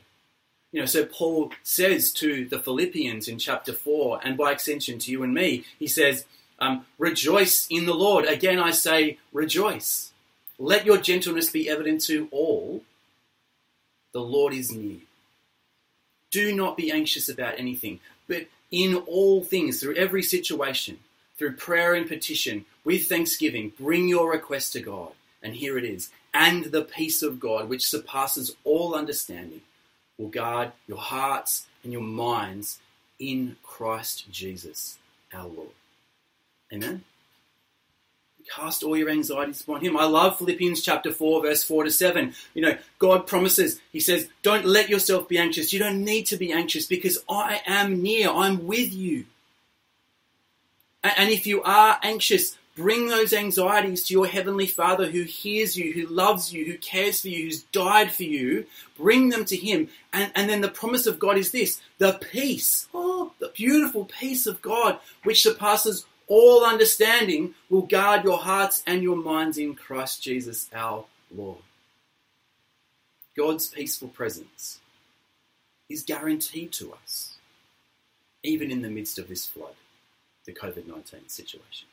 You 0.72 0.80
know, 0.80 0.86
so 0.86 1.06
Paul 1.06 1.52
says 1.62 2.12
to 2.12 2.46
the 2.46 2.58
Philippians 2.58 3.28
in 3.28 3.38
chapter 3.38 3.72
4, 3.72 4.20
and 4.24 4.36
by 4.36 4.52
extension 4.52 4.98
to 4.98 5.10
you 5.10 5.22
and 5.22 5.32
me, 5.32 5.64
he 5.78 5.86
says, 5.86 6.26
um, 6.60 6.84
rejoice 6.98 7.66
in 7.70 7.86
the 7.86 7.94
Lord. 7.94 8.26
Again, 8.26 8.58
I 8.58 8.70
say, 8.70 9.18
rejoice. 9.32 10.12
Let 10.58 10.84
your 10.84 10.98
gentleness 10.98 11.50
be 11.50 11.68
evident 11.68 12.02
to 12.02 12.28
all. 12.30 12.82
The 14.12 14.20
Lord 14.20 14.52
is 14.52 14.70
near. 14.72 14.98
Do 16.30 16.54
not 16.54 16.76
be 16.76 16.92
anxious 16.92 17.28
about 17.28 17.58
anything, 17.58 18.00
but 18.28 18.46
in 18.70 18.96
all 18.96 19.42
things, 19.42 19.80
through 19.80 19.96
every 19.96 20.22
situation, 20.22 20.98
through 21.36 21.52
prayer 21.56 21.94
and 21.94 22.06
petition, 22.06 22.66
with 22.84 23.08
thanksgiving, 23.08 23.72
bring 23.78 24.08
your 24.08 24.30
request 24.30 24.72
to 24.74 24.80
God. 24.80 25.12
And 25.42 25.54
here 25.54 25.78
it 25.78 25.84
is. 25.84 26.10
And 26.32 26.66
the 26.66 26.82
peace 26.82 27.22
of 27.22 27.40
God, 27.40 27.68
which 27.68 27.88
surpasses 27.88 28.54
all 28.62 28.94
understanding, 28.94 29.62
will 30.18 30.28
guard 30.28 30.72
your 30.86 30.98
hearts 30.98 31.66
and 31.82 31.92
your 31.92 32.02
minds 32.02 32.78
in 33.18 33.56
Christ 33.62 34.30
Jesus 34.30 34.98
our 35.32 35.46
Lord. 35.46 35.79
Amen. 36.72 37.04
Cast 38.54 38.82
all 38.82 38.96
your 38.96 39.10
anxieties 39.10 39.60
upon 39.60 39.80
him. 39.80 39.96
I 39.96 40.04
love 40.04 40.38
Philippians 40.38 40.82
chapter 40.82 41.12
4, 41.12 41.42
verse 41.42 41.62
4 41.62 41.84
to 41.84 41.90
7. 41.90 42.34
You 42.54 42.62
know, 42.62 42.78
God 42.98 43.26
promises, 43.26 43.80
He 43.92 44.00
says, 44.00 44.28
Don't 44.42 44.64
let 44.64 44.88
yourself 44.88 45.28
be 45.28 45.38
anxious. 45.38 45.72
You 45.72 45.78
don't 45.78 46.04
need 46.04 46.26
to 46.26 46.36
be 46.36 46.52
anxious 46.52 46.86
because 46.86 47.18
I 47.28 47.60
am 47.66 48.02
near. 48.02 48.28
I'm 48.28 48.66
with 48.66 48.92
you. 48.92 49.26
And 51.02 51.30
if 51.30 51.46
you 51.46 51.62
are 51.62 51.98
anxious, 52.02 52.58
bring 52.76 53.08
those 53.08 53.32
anxieties 53.32 54.04
to 54.04 54.14
your 54.14 54.26
Heavenly 54.26 54.66
Father 54.66 55.10
who 55.10 55.22
hears 55.22 55.76
you, 55.76 55.92
who 55.92 56.06
loves 56.12 56.52
you, 56.52 56.64
who 56.64 56.76
cares 56.78 57.20
for 57.20 57.28
you, 57.28 57.44
who's 57.44 57.62
died 57.64 58.10
for 58.12 58.24
you. 58.24 58.66
Bring 58.96 59.28
them 59.28 59.44
to 59.46 59.56
Him. 59.56 59.88
And, 60.12 60.32
and 60.34 60.50
then 60.50 60.60
the 60.60 60.68
promise 60.68 61.06
of 61.06 61.18
God 61.18 61.38
is 61.38 61.52
this 61.52 61.80
the 61.98 62.14
peace, 62.14 62.88
oh, 62.92 63.32
the 63.38 63.48
beautiful 63.48 64.06
peace 64.06 64.46
of 64.46 64.60
God, 64.60 64.98
which 65.22 65.42
surpasses 65.42 66.04
all 66.30 66.64
understanding 66.64 67.54
will 67.68 67.82
guard 67.82 68.22
your 68.22 68.38
hearts 68.38 68.84
and 68.86 69.02
your 69.02 69.16
minds 69.16 69.58
in 69.58 69.74
Christ 69.74 70.22
Jesus 70.22 70.70
our 70.72 71.04
Lord. 71.34 71.58
God's 73.36 73.66
peaceful 73.66 74.08
presence 74.08 74.78
is 75.88 76.04
guaranteed 76.04 76.70
to 76.72 76.94
us, 76.94 77.38
even 78.44 78.70
in 78.70 78.80
the 78.80 78.88
midst 78.88 79.18
of 79.18 79.28
this 79.28 79.44
flood, 79.44 79.74
the 80.44 80.52
COVID 80.52 80.86
19 80.86 81.28
situation. 81.28 81.88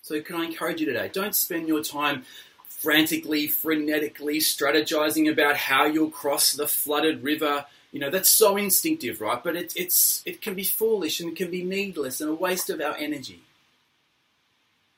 So, 0.00 0.20
can 0.22 0.36
I 0.36 0.44
encourage 0.46 0.80
you 0.80 0.86
today? 0.86 1.10
Don't 1.12 1.34
spend 1.34 1.68
your 1.68 1.82
time 1.82 2.24
frantically, 2.68 3.48
frenetically 3.48 4.36
strategizing 4.36 5.30
about 5.30 5.56
how 5.56 5.84
you'll 5.84 6.10
cross 6.10 6.54
the 6.54 6.66
flooded 6.66 7.22
river. 7.22 7.66
You 7.96 8.00
know, 8.00 8.10
that's 8.10 8.28
so 8.28 8.58
instinctive, 8.58 9.22
right? 9.22 9.42
But 9.42 9.56
it, 9.56 9.72
it's, 9.74 10.22
it 10.26 10.42
can 10.42 10.52
be 10.52 10.64
foolish 10.64 11.18
and 11.18 11.30
it 11.30 11.36
can 11.36 11.50
be 11.50 11.64
needless 11.64 12.20
and 12.20 12.28
a 12.28 12.34
waste 12.34 12.68
of 12.68 12.78
our 12.78 12.94
energy. 12.94 13.40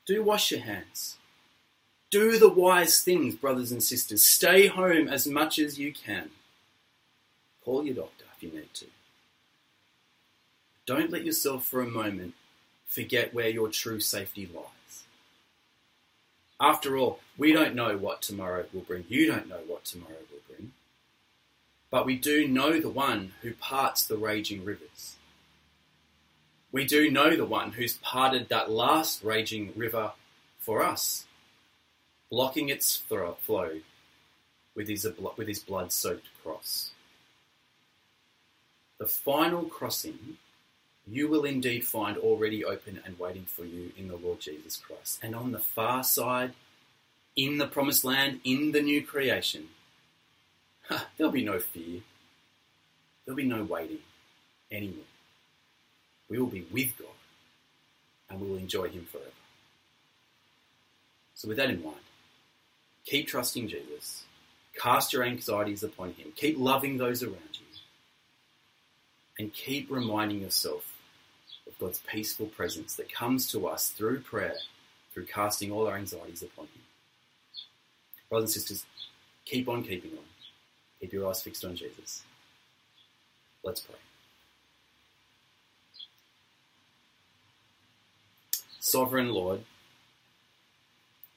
Do 0.05 0.21
wash 0.21 0.51
your 0.51 0.59
hands. 0.59 1.15
Do 2.11 2.37
the 2.37 2.49
wise 2.49 3.01
things, 3.01 3.35
brothers 3.35 3.71
and 3.71 3.81
sisters. 3.81 4.25
Stay 4.25 4.67
home 4.67 5.07
as 5.07 5.25
much 5.25 5.59
as 5.59 5.79
you 5.79 5.93
can. 5.93 6.31
Call 7.63 7.85
your 7.85 7.95
doctor 7.95 8.25
if 8.35 8.43
you 8.43 8.51
need 8.51 8.73
to. 8.73 8.87
Don't 10.85 11.09
let 11.09 11.23
yourself 11.23 11.65
for 11.65 11.79
a 11.79 11.87
moment 11.87 12.33
forget 12.85 13.33
where 13.33 13.47
your 13.47 13.69
true 13.69 14.01
safety 14.01 14.49
lies. 14.53 15.05
After 16.59 16.97
all, 16.97 17.21
we 17.37 17.53
don't 17.53 17.75
know 17.75 17.97
what 17.97 18.21
tomorrow 18.21 18.65
will 18.73 18.81
bring. 18.81 19.05
You 19.07 19.25
don't 19.25 19.47
know 19.47 19.61
what 19.67 19.85
tomorrow 19.85 20.19
will 20.29 20.53
bring. 20.53 20.73
But 21.91 22.05
we 22.05 22.15
do 22.15 22.47
know 22.47 22.79
the 22.79 22.89
one 22.89 23.33
who 23.41 23.53
parts 23.53 24.05
the 24.05 24.17
raging 24.17 24.63
rivers. 24.63 25.15
We 26.71 26.85
do 26.85 27.09
know 27.09 27.35
the 27.35 27.45
one 27.45 27.71
who's 27.71 27.97
parted 27.97 28.49
that 28.49 28.69
last 28.69 29.23
raging 29.23 29.73
river 29.75 30.11
for 30.59 30.83
us, 30.83 31.25
blocking 32.29 32.69
its 32.69 32.95
flow 32.95 33.35
with 34.75 34.87
his, 34.87 35.07
with 35.35 35.47
his 35.47 35.59
blood 35.59 35.91
soaked 35.91 36.27
cross. 36.43 36.91
The 38.99 39.07
final 39.07 39.63
crossing 39.63 40.37
you 41.11 41.27
will 41.27 41.43
indeed 41.43 41.85
find 41.85 42.17
already 42.17 42.63
open 42.63 43.01
and 43.03 43.17
waiting 43.17 43.45
for 43.45 43.65
you 43.65 43.91
in 43.97 44.07
the 44.07 44.15
Lord 44.15 44.39
Jesus 44.39 44.77
Christ. 44.77 45.19
And 45.23 45.35
on 45.35 45.51
the 45.51 45.59
far 45.59 46.03
side, 46.03 46.53
in 47.35 47.57
the 47.57 47.67
promised 47.67 48.05
land, 48.05 48.41
in 48.43 48.73
the 48.73 48.81
new 48.81 49.03
creation, 49.03 49.69
there'll 51.17 51.31
be 51.31 51.43
no 51.43 51.59
fear. 51.59 52.01
There'll 53.25 53.37
be 53.37 53.45
no 53.45 53.63
waiting 53.63 53.99
anymore. 54.71 55.05
We 56.29 56.39
will 56.39 56.47
be 56.47 56.65
with 56.71 56.97
God 56.97 57.07
and 58.29 58.41
we 58.41 58.47
will 58.47 58.57
enjoy 58.57 58.89
Him 58.89 59.05
forever. 59.11 59.29
So, 61.33 61.47
with 61.47 61.57
that 61.57 61.69
in 61.69 61.83
mind, 61.83 61.95
keep 63.05 63.27
trusting 63.27 63.67
Jesus. 63.67 64.23
Cast 64.77 65.13
your 65.13 65.23
anxieties 65.23 65.83
upon 65.83 66.13
Him. 66.13 66.31
Keep 66.35 66.57
loving 66.59 66.97
those 66.97 67.23
around 67.23 67.35
you. 67.53 67.65
And 69.37 69.53
keep 69.53 69.89
reminding 69.89 70.41
yourself 70.41 70.93
of 71.65 71.77
God's 71.79 71.99
peaceful 71.99 72.47
presence 72.47 72.95
that 72.95 73.13
comes 73.13 73.49
to 73.51 73.67
us 73.67 73.89
through 73.89 74.21
prayer, 74.21 74.55
through 75.13 75.25
casting 75.25 75.71
all 75.71 75.87
our 75.87 75.97
anxieties 75.97 76.43
upon 76.43 76.65
Him. 76.65 76.81
Brothers 78.29 78.55
and 78.55 78.61
sisters, 78.61 78.85
keep 79.45 79.69
on 79.69 79.83
keeping 79.83 80.11
on. 80.11 80.28
Keep 80.99 81.13
your 81.13 81.29
eyes 81.29 81.41
fixed 81.41 81.63
on 81.63 81.75
Jesus. 81.75 82.23
Let's 83.63 83.81
pray. 83.81 83.95
Sovereign 88.79 89.29
Lord, 89.29 89.61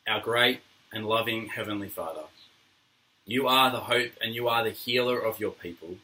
our 0.07 0.21
great 0.21 0.61
and 0.92 1.07
loving 1.07 1.49
Heavenly 1.49 1.88
Father, 1.88 2.23
you 3.26 3.47
are 3.47 3.71
the 3.71 3.81
hope 3.81 4.12
and 4.21 4.35
you 4.35 4.49
are 4.49 4.64
the 4.64 4.71
healer 4.71 5.19
of 5.19 5.38
your 5.38 5.52
people. 5.52 5.97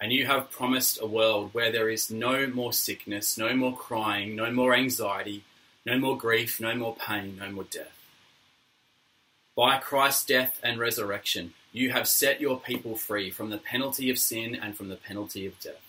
And 0.00 0.12
you 0.12 0.26
have 0.26 0.50
promised 0.50 1.00
a 1.00 1.06
world 1.06 1.50
where 1.52 1.72
there 1.72 1.88
is 1.88 2.10
no 2.10 2.46
more 2.46 2.72
sickness, 2.72 3.38
no 3.38 3.54
more 3.54 3.76
crying, 3.76 4.36
no 4.36 4.50
more 4.50 4.74
anxiety, 4.74 5.44
no 5.86 5.98
more 5.98 6.16
grief, 6.16 6.60
no 6.60 6.74
more 6.74 6.94
pain, 6.96 7.38
no 7.38 7.50
more 7.50 7.64
death. 7.64 7.95
By 9.56 9.78
Christ's 9.78 10.26
death 10.26 10.60
and 10.62 10.78
resurrection, 10.78 11.54
you 11.72 11.90
have 11.90 12.06
set 12.06 12.42
your 12.42 12.60
people 12.60 12.94
free 12.94 13.30
from 13.30 13.48
the 13.48 13.56
penalty 13.56 14.10
of 14.10 14.18
sin 14.18 14.54
and 14.54 14.76
from 14.76 14.88
the 14.90 14.96
penalty 14.96 15.46
of 15.46 15.58
death. 15.60 15.82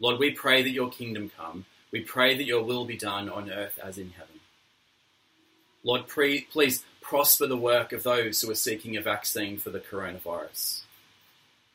Lord, 0.00 0.18
we 0.18 0.30
pray 0.30 0.62
that 0.62 0.70
your 0.70 0.90
kingdom 0.90 1.30
come. 1.36 1.66
We 1.92 2.00
pray 2.00 2.34
that 2.34 2.44
your 2.46 2.62
will 2.62 2.86
be 2.86 2.96
done 2.96 3.28
on 3.28 3.50
earth 3.50 3.78
as 3.82 3.98
in 3.98 4.10
heaven. 4.10 4.40
Lord, 5.84 6.08
please 6.08 6.84
prosper 7.02 7.46
the 7.46 7.58
work 7.58 7.92
of 7.92 8.02
those 8.02 8.40
who 8.40 8.50
are 8.50 8.54
seeking 8.56 8.96
a 8.96 9.02
vaccine 9.02 9.58
for 9.58 9.68
the 9.68 9.78
coronavirus. 9.78 10.80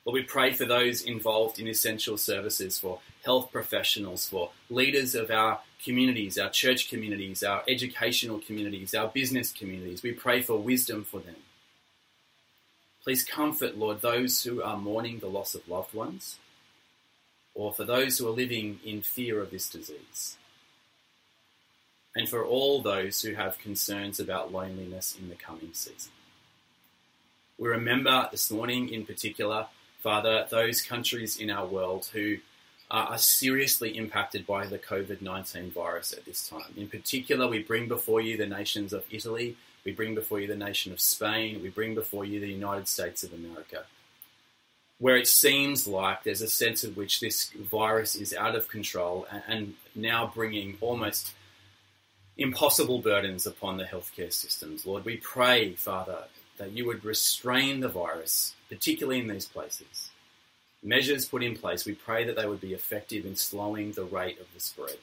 Lord, 0.06 0.16
we 0.16 0.24
pray 0.24 0.52
for 0.52 0.66
those 0.66 1.04
involved 1.04 1.60
in 1.60 1.68
essential 1.68 2.18
services, 2.18 2.80
for 2.80 3.00
health 3.24 3.52
professionals, 3.52 4.28
for 4.28 4.50
leaders 4.70 5.14
of 5.14 5.30
our 5.30 5.60
communities, 5.84 6.40
our 6.40 6.50
church 6.50 6.90
communities, 6.90 7.44
our 7.44 7.64
educational 7.68 8.40
communities, 8.40 8.96
our 8.96 9.10
business 9.10 9.52
communities. 9.52 10.02
We 10.02 10.14
pray 10.14 10.42
for 10.42 10.58
wisdom 10.58 11.04
for 11.04 11.20
them. 11.20 11.36
Please 13.04 13.24
comfort, 13.24 13.78
Lord, 13.78 14.02
those 14.02 14.44
who 14.44 14.62
are 14.64 14.78
mourning 14.78 15.20
the 15.20 15.28
loss 15.28 15.54
of 15.54 15.68
loved 15.68 15.94
ones, 15.94 16.38
or 17.54 17.74
for 17.74 17.84
those 17.84 18.18
who 18.18 18.28
are 18.28 18.32
living 18.32 18.80
in 18.84 19.02
fear 19.02 19.40
of 19.40 19.52
this 19.52 19.70
disease, 19.70 20.38
and 22.16 22.28
for 22.28 22.44
all 22.44 22.82
those 22.82 23.22
who 23.22 23.34
have 23.34 23.58
concerns 23.60 24.20
about 24.20 24.52
loneliness 24.52 25.16
in 25.20 25.30
the 25.30 25.36
coming 25.36 25.74
season. 25.74 26.12
We 27.58 27.70
remember 27.70 28.28
this 28.32 28.50
morning 28.50 28.90
in 28.90 29.06
particular 29.06 29.68
Father, 30.02 30.48
those 30.50 30.82
countries 30.82 31.38
in 31.38 31.52
our 31.52 31.66
world 31.66 32.10
who 32.12 32.38
are 32.90 33.18
seriously 33.18 33.96
impacted 33.98 34.46
by 34.46 34.66
the 34.66 34.78
COVID 34.80 35.22
19 35.22 35.72
virus 35.72 36.12
at 36.12 36.26
this 36.26 36.48
time. 36.48 36.74
In 36.76 36.90
particular, 36.90 37.48
we 37.48 37.64
bring 37.64 37.88
before 37.88 38.20
you 38.20 38.36
the 38.36 38.48
nations 38.48 38.92
of 38.92 39.06
Italy, 39.10 39.56
we 39.86 39.94
bring 39.94 40.14
before 40.14 40.40
you 40.40 40.48
the 40.48 40.56
nation 40.56 40.92
of 40.92 41.00
Spain, 41.00 41.62
we 41.62 41.70
bring 41.70 41.96
before 41.96 42.26
you 42.26 42.40
the 42.40 42.50
United 42.50 42.88
States 42.88 43.24
of 43.24 43.32
America, 43.32 43.86
where 45.00 45.16
it 45.16 45.28
seems 45.28 45.88
like 45.88 46.24
there's 46.24 46.42
a 46.42 46.50
sense 46.50 46.84
in 46.84 46.94
which 46.96 47.22
this 47.22 47.52
virus 47.52 48.16
is 48.16 48.34
out 48.34 48.56
of 48.56 48.68
control 48.68 49.26
and 49.48 49.76
now 49.96 50.30
bringing 50.34 50.78
almost 50.82 51.34
impossible 52.38 53.00
burdens 53.00 53.46
upon 53.46 53.78
the 53.78 53.86
healthcare 53.86 54.34
systems. 54.34 54.86
Lord, 54.86 55.06
we 55.06 55.18
pray, 55.18 55.74
Father, 55.74 56.24
that 56.62 56.74
you 56.74 56.86
would 56.86 57.04
restrain 57.04 57.80
the 57.80 57.88
virus, 57.88 58.54
particularly 58.70 59.20
in 59.20 59.28
these 59.28 59.48
places. 59.48 60.12
Measures 60.84 61.26
put 61.26 61.42
in 61.42 61.58
place, 61.58 61.86
we 61.86 61.96
pray 61.96 62.24
that 62.24 62.36
they 62.36 62.46
would 62.46 62.62
be 62.62 62.76
effective 62.76 63.26
in 63.26 63.36
slowing 63.36 63.94
the 63.94 64.04
rate 64.04 64.40
of 64.40 64.46
the 64.54 64.60
spread. 64.60 64.98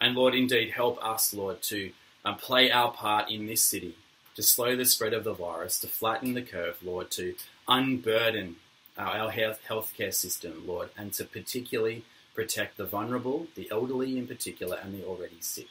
And 0.00 0.14
Lord, 0.14 0.36
indeed, 0.36 0.70
help 0.70 1.04
us, 1.04 1.34
Lord, 1.34 1.62
to 1.62 1.90
um, 2.24 2.36
play 2.36 2.70
our 2.70 2.92
part 2.92 3.28
in 3.28 3.46
this 3.46 3.60
city 3.60 3.96
to 4.36 4.42
slow 4.42 4.76
the 4.76 4.84
spread 4.84 5.14
of 5.14 5.24
the 5.24 5.32
virus, 5.32 5.80
to 5.80 5.88
flatten 5.88 6.34
the 6.34 6.42
curve, 6.42 6.76
Lord, 6.80 7.10
to 7.12 7.34
unburden 7.66 8.56
our, 8.96 9.30
health 9.32 9.60
healthcare 9.68 10.14
system, 10.14 10.62
Lord, 10.64 10.90
and 10.96 11.12
to 11.14 11.24
particularly 11.24 12.04
protect 12.36 12.76
the 12.76 12.84
vulnerable, 12.84 13.48
the 13.56 13.68
elderly 13.72 14.16
in 14.16 14.28
particular, 14.28 14.78
and 14.80 14.94
the 14.94 15.04
already 15.04 15.38
sick. 15.40 15.68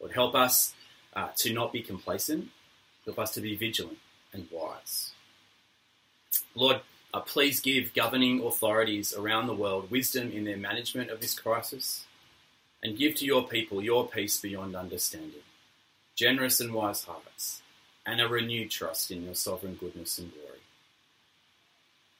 Lord, 0.00 0.12
help 0.12 0.34
us 0.34 0.74
uh, 1.14 1.28
to 1.36 1.54
not 1.54 1.72
be 1.72 1.80
complacent, 1.80 2.50
Help 3.06 3.20
us 3.20 3.30
to 3.34 3.40
be 3.40 3.54
vigilant 3.54 3.98
and 4.32 4.48
wise. 4.50 5.12
Lord, 6.56 6.80
uh, 7.14 7.20
please 7.20 7.60
give 7.60 7.94
governing 7.94 8.42
authorities 8.42 9.14
around 9.14 9.46
the 9.46 9.54
world 9.54 9.90
wisdom 9.90 10.32
in 10.32 10.44
their 10.44 10.56
management 10.56 11.10
of 11.10 11.20
this 11.20 11.38
crisis 11.38 12.04
and 12.82 12.98
give 12.98 13.14
to 13.16 13.24
your 13.24 13.46
people 13.46 13.80
your 13.80 14.08
peace 14.08 14.40
beyond 14.40 14.74
understanding, 14.74 15.44
generous 16.16 16.60
and 16.60 16.74
wise 16.74 17.04
hearts, 17.04 17.62
and 18.04 18.20
a 18.20 18.28
renewed 18.28 18.70
trust 18.70 19.10
in 19.10 19.24
your 19.24 19.34
sovereign 19.34 19.76
goodness 19.78 20.18
and 20.18 20.32
glory. 20.32 20.58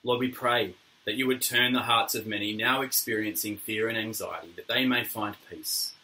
Lord, 0.04 0.20
we 0.20 0.28
pray 0.28 0.74
that 1.04 1.16
you 1.16 1.26
would 1.26 1.42
turn 1.42 1.72
the 1.72 1.80
hearts 1.80 2.14
of 2.14 2.26
many 2.26 2.52
now 2.52 2.82
experiencing 2.82 3.56
fear 3.56 3.88
and 3.88 3.98
anxiety, 3.98 4.52
that 4.54 4.68
they 4.68 4.86
may 4.86 5.02
find 5.02 5.36
peace, 5.50 5.94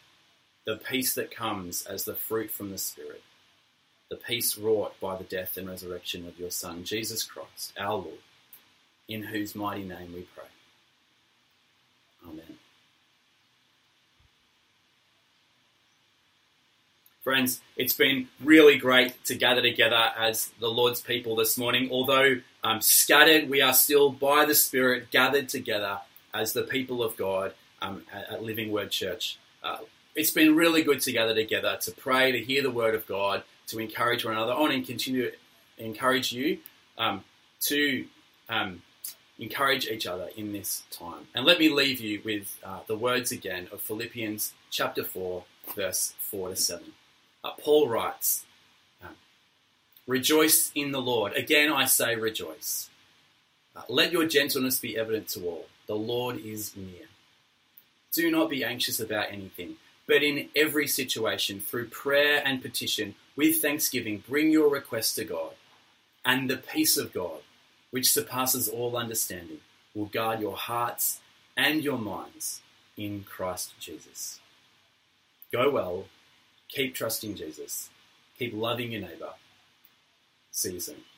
the 0.65 0.75
peace 0.75 1.13
that 1.13 1.31
comes 1.31 1.85
as 1.85 2.03
the 2.03 2.15
fruit 2.15 2.51
from 2.51 2.69
the 2.69 2.77
Spirit 2.77 3.23
the 4.13 4.19
peace 4.19 4.59
wrought 4.59 4.93
by 5.01 5.17
the 5.17 5.23
death 5.23 5.57
and 5.57 5.67
resurrection 5.67 6.27
of 6.27 6.37
your 6.37 6.51
Son, 6.51 6.83
Jesus 6.83 7.23
Christ, 7.23 7.73
our 7.79 7.95
Lord, 7.95 8.19
in 9.07 9.23
whose 9.23 9.55
mighty 9.55 9.83
name 9.83 10.13
we 10.13 10.27
pray. 10.35 10.45
Amen. 12.23 12.59
Friends, 17.23 17.59
it's 17.75 17.95
been 17.95 18.27
really 18.39 18.77
great 18.77 19.23
to 19.25 19.33
gather 19.33 19.63
together 19.63 20.11
as 20.15 20.51
the 20.59 20.67
Lord's 20.67 21.01
people 21.01 21.35
this 21.35 21.57
morning. 21.57 21.89
Although 21.91 22.35
um, 22.63 22.79
scattered, 22.81 23.49
we 23.49 23.61
are 23.61 23.73
still 23.73 24.11
by 24.11 24.45
the 24.45 24.53
Spirit 24.53 25.09
gathered 25.09 25.49
together 25.49 26.01
as 26.35 26.53
the 26.53 26.63
people 26.63 27.01
of 27.01 27.17
God 27.17 27.55
um, 27.81 28.03
at, 28.13 28.43
Living 28.43 28.71
Word 28.71 28.91
Church. 28.91 29.39
Uh, 29.63 29.77
it's 30.13 30.31
been 30.31 30.55
really 30.55 30.83
good 30.83 31.01
to 31.01 31.11
gather 31.11 31.33
together 31.33 31.79
to 31.81 31.91
pray, 31.93 32.31
to 32.31 32.39
hear 32.39 32.61
the 32.61 32.69
Word 32.69 32.93
of 32.93 33.07
God, 33.07 33.43
to 33.73 33.79
encourage 33.79 34.23
one 34.23 34.35
another. 34.35 34.53
Want 34.53 34.71
to 34.71 34.81
continue 34.81 35.31
to 35.31 35.37
encourage 35.77 36.31
you 36.31 36.59
um, 36.97 37.23
to 37.61 38.05
um, 38.49 38.81
encourage 39.39 39.87
each 39.87 40.05
other 40.05 40.29
in 40.37 40.53
this 40.53 40.83
time. 40.91 41.27
And 41.33 41.45
let 41.45 41.59
me 41.59 41.69
leave 41.69 41.99
you 41.99 42.21
with 42.23 42.59
uh, 42.63 42.79
the 42.87 42.95
words 42.95 43.31
again 43.31 43.67
of 43.71 43.81
Philippians 43.81 44.53
chapter 44.69 45.03
4, 45.03 45.43
verse 45.75 46.13
4 46.19 46.49
to 46.49 46.55
7. 46.55 46.93
Uh, 47.43 47.51
Paul 47.59 47.89
writes, 47.89 48.45
um, 49.03 49.15
Rejoice 50.05 50.71
in 50.75 50.91
the 50.91 51.01
Lord. 51.01 51.33
Again, 51.33 51.71
I 51.71 51.85
say 51.85 52.15
rejoice. 52.15 52.89
Uh, 53.75 53.81
let 53.89 54.11
your 54.11 54.27
gentleness 54.27 54.79
be 54.79 54.97
evident 54.97 55.27
to 55.29 55.45
all. 55.45 55.65
The 55.87 55.95
Lord 55.95 56.37
is 56.37 56.77
near. 56.77 57.07
Do 58.11 58.29
not 58.29 58.49
be 58.49 58.63
anxious 58.63 58.99
about 58.99 59.31
anything, 59.31 59.77
but 60.07 60.21
in 60.21 60.49
every 60.55 60.87
situation, 60.87 61.59
through 61.59 61.87
prayer 61.87 62.43
and 62.45 62.61
petition, 62.61 63.15
with 63.35 63.61
thanksgiving, 63.61 64.23
bring 64.27 64.51
your 64.51 64.69
requests 64.69 65.15
to 65.15 65.25
God. 65.25 65.53
And 66.25 66.49
the 66.49 66.57
peace 66.57 66.97
of 66.97 67.13
God, 67.13 67.41
which 67.91 68.11
surpasses 68.11 68.67
all 68.67 68.95
understanding, 68.95 69.59
will 69.93 70.05
guard 70.05 70.39
your 70.39 70.55
hearts 70.55 71.19
and 71.57 71.83
your 71.83 71.97
minds 71.97 72.61
in 72.97 73.23
Christ 73.23 73.73
Jesus. 73.79 74.39
Go 75.51 75.69
well, 75.69 76.05
keep 76.69 76.95
trusting 76.95 77.35
Jesus, 77.35 77.89
keep 78.37 78.53
loving 78.53 78.91
your 78.91 79.01
neighbour. 79.01 79.33
See 80.51 80.73
you 80.73 80.79
soon. 80.79 81.12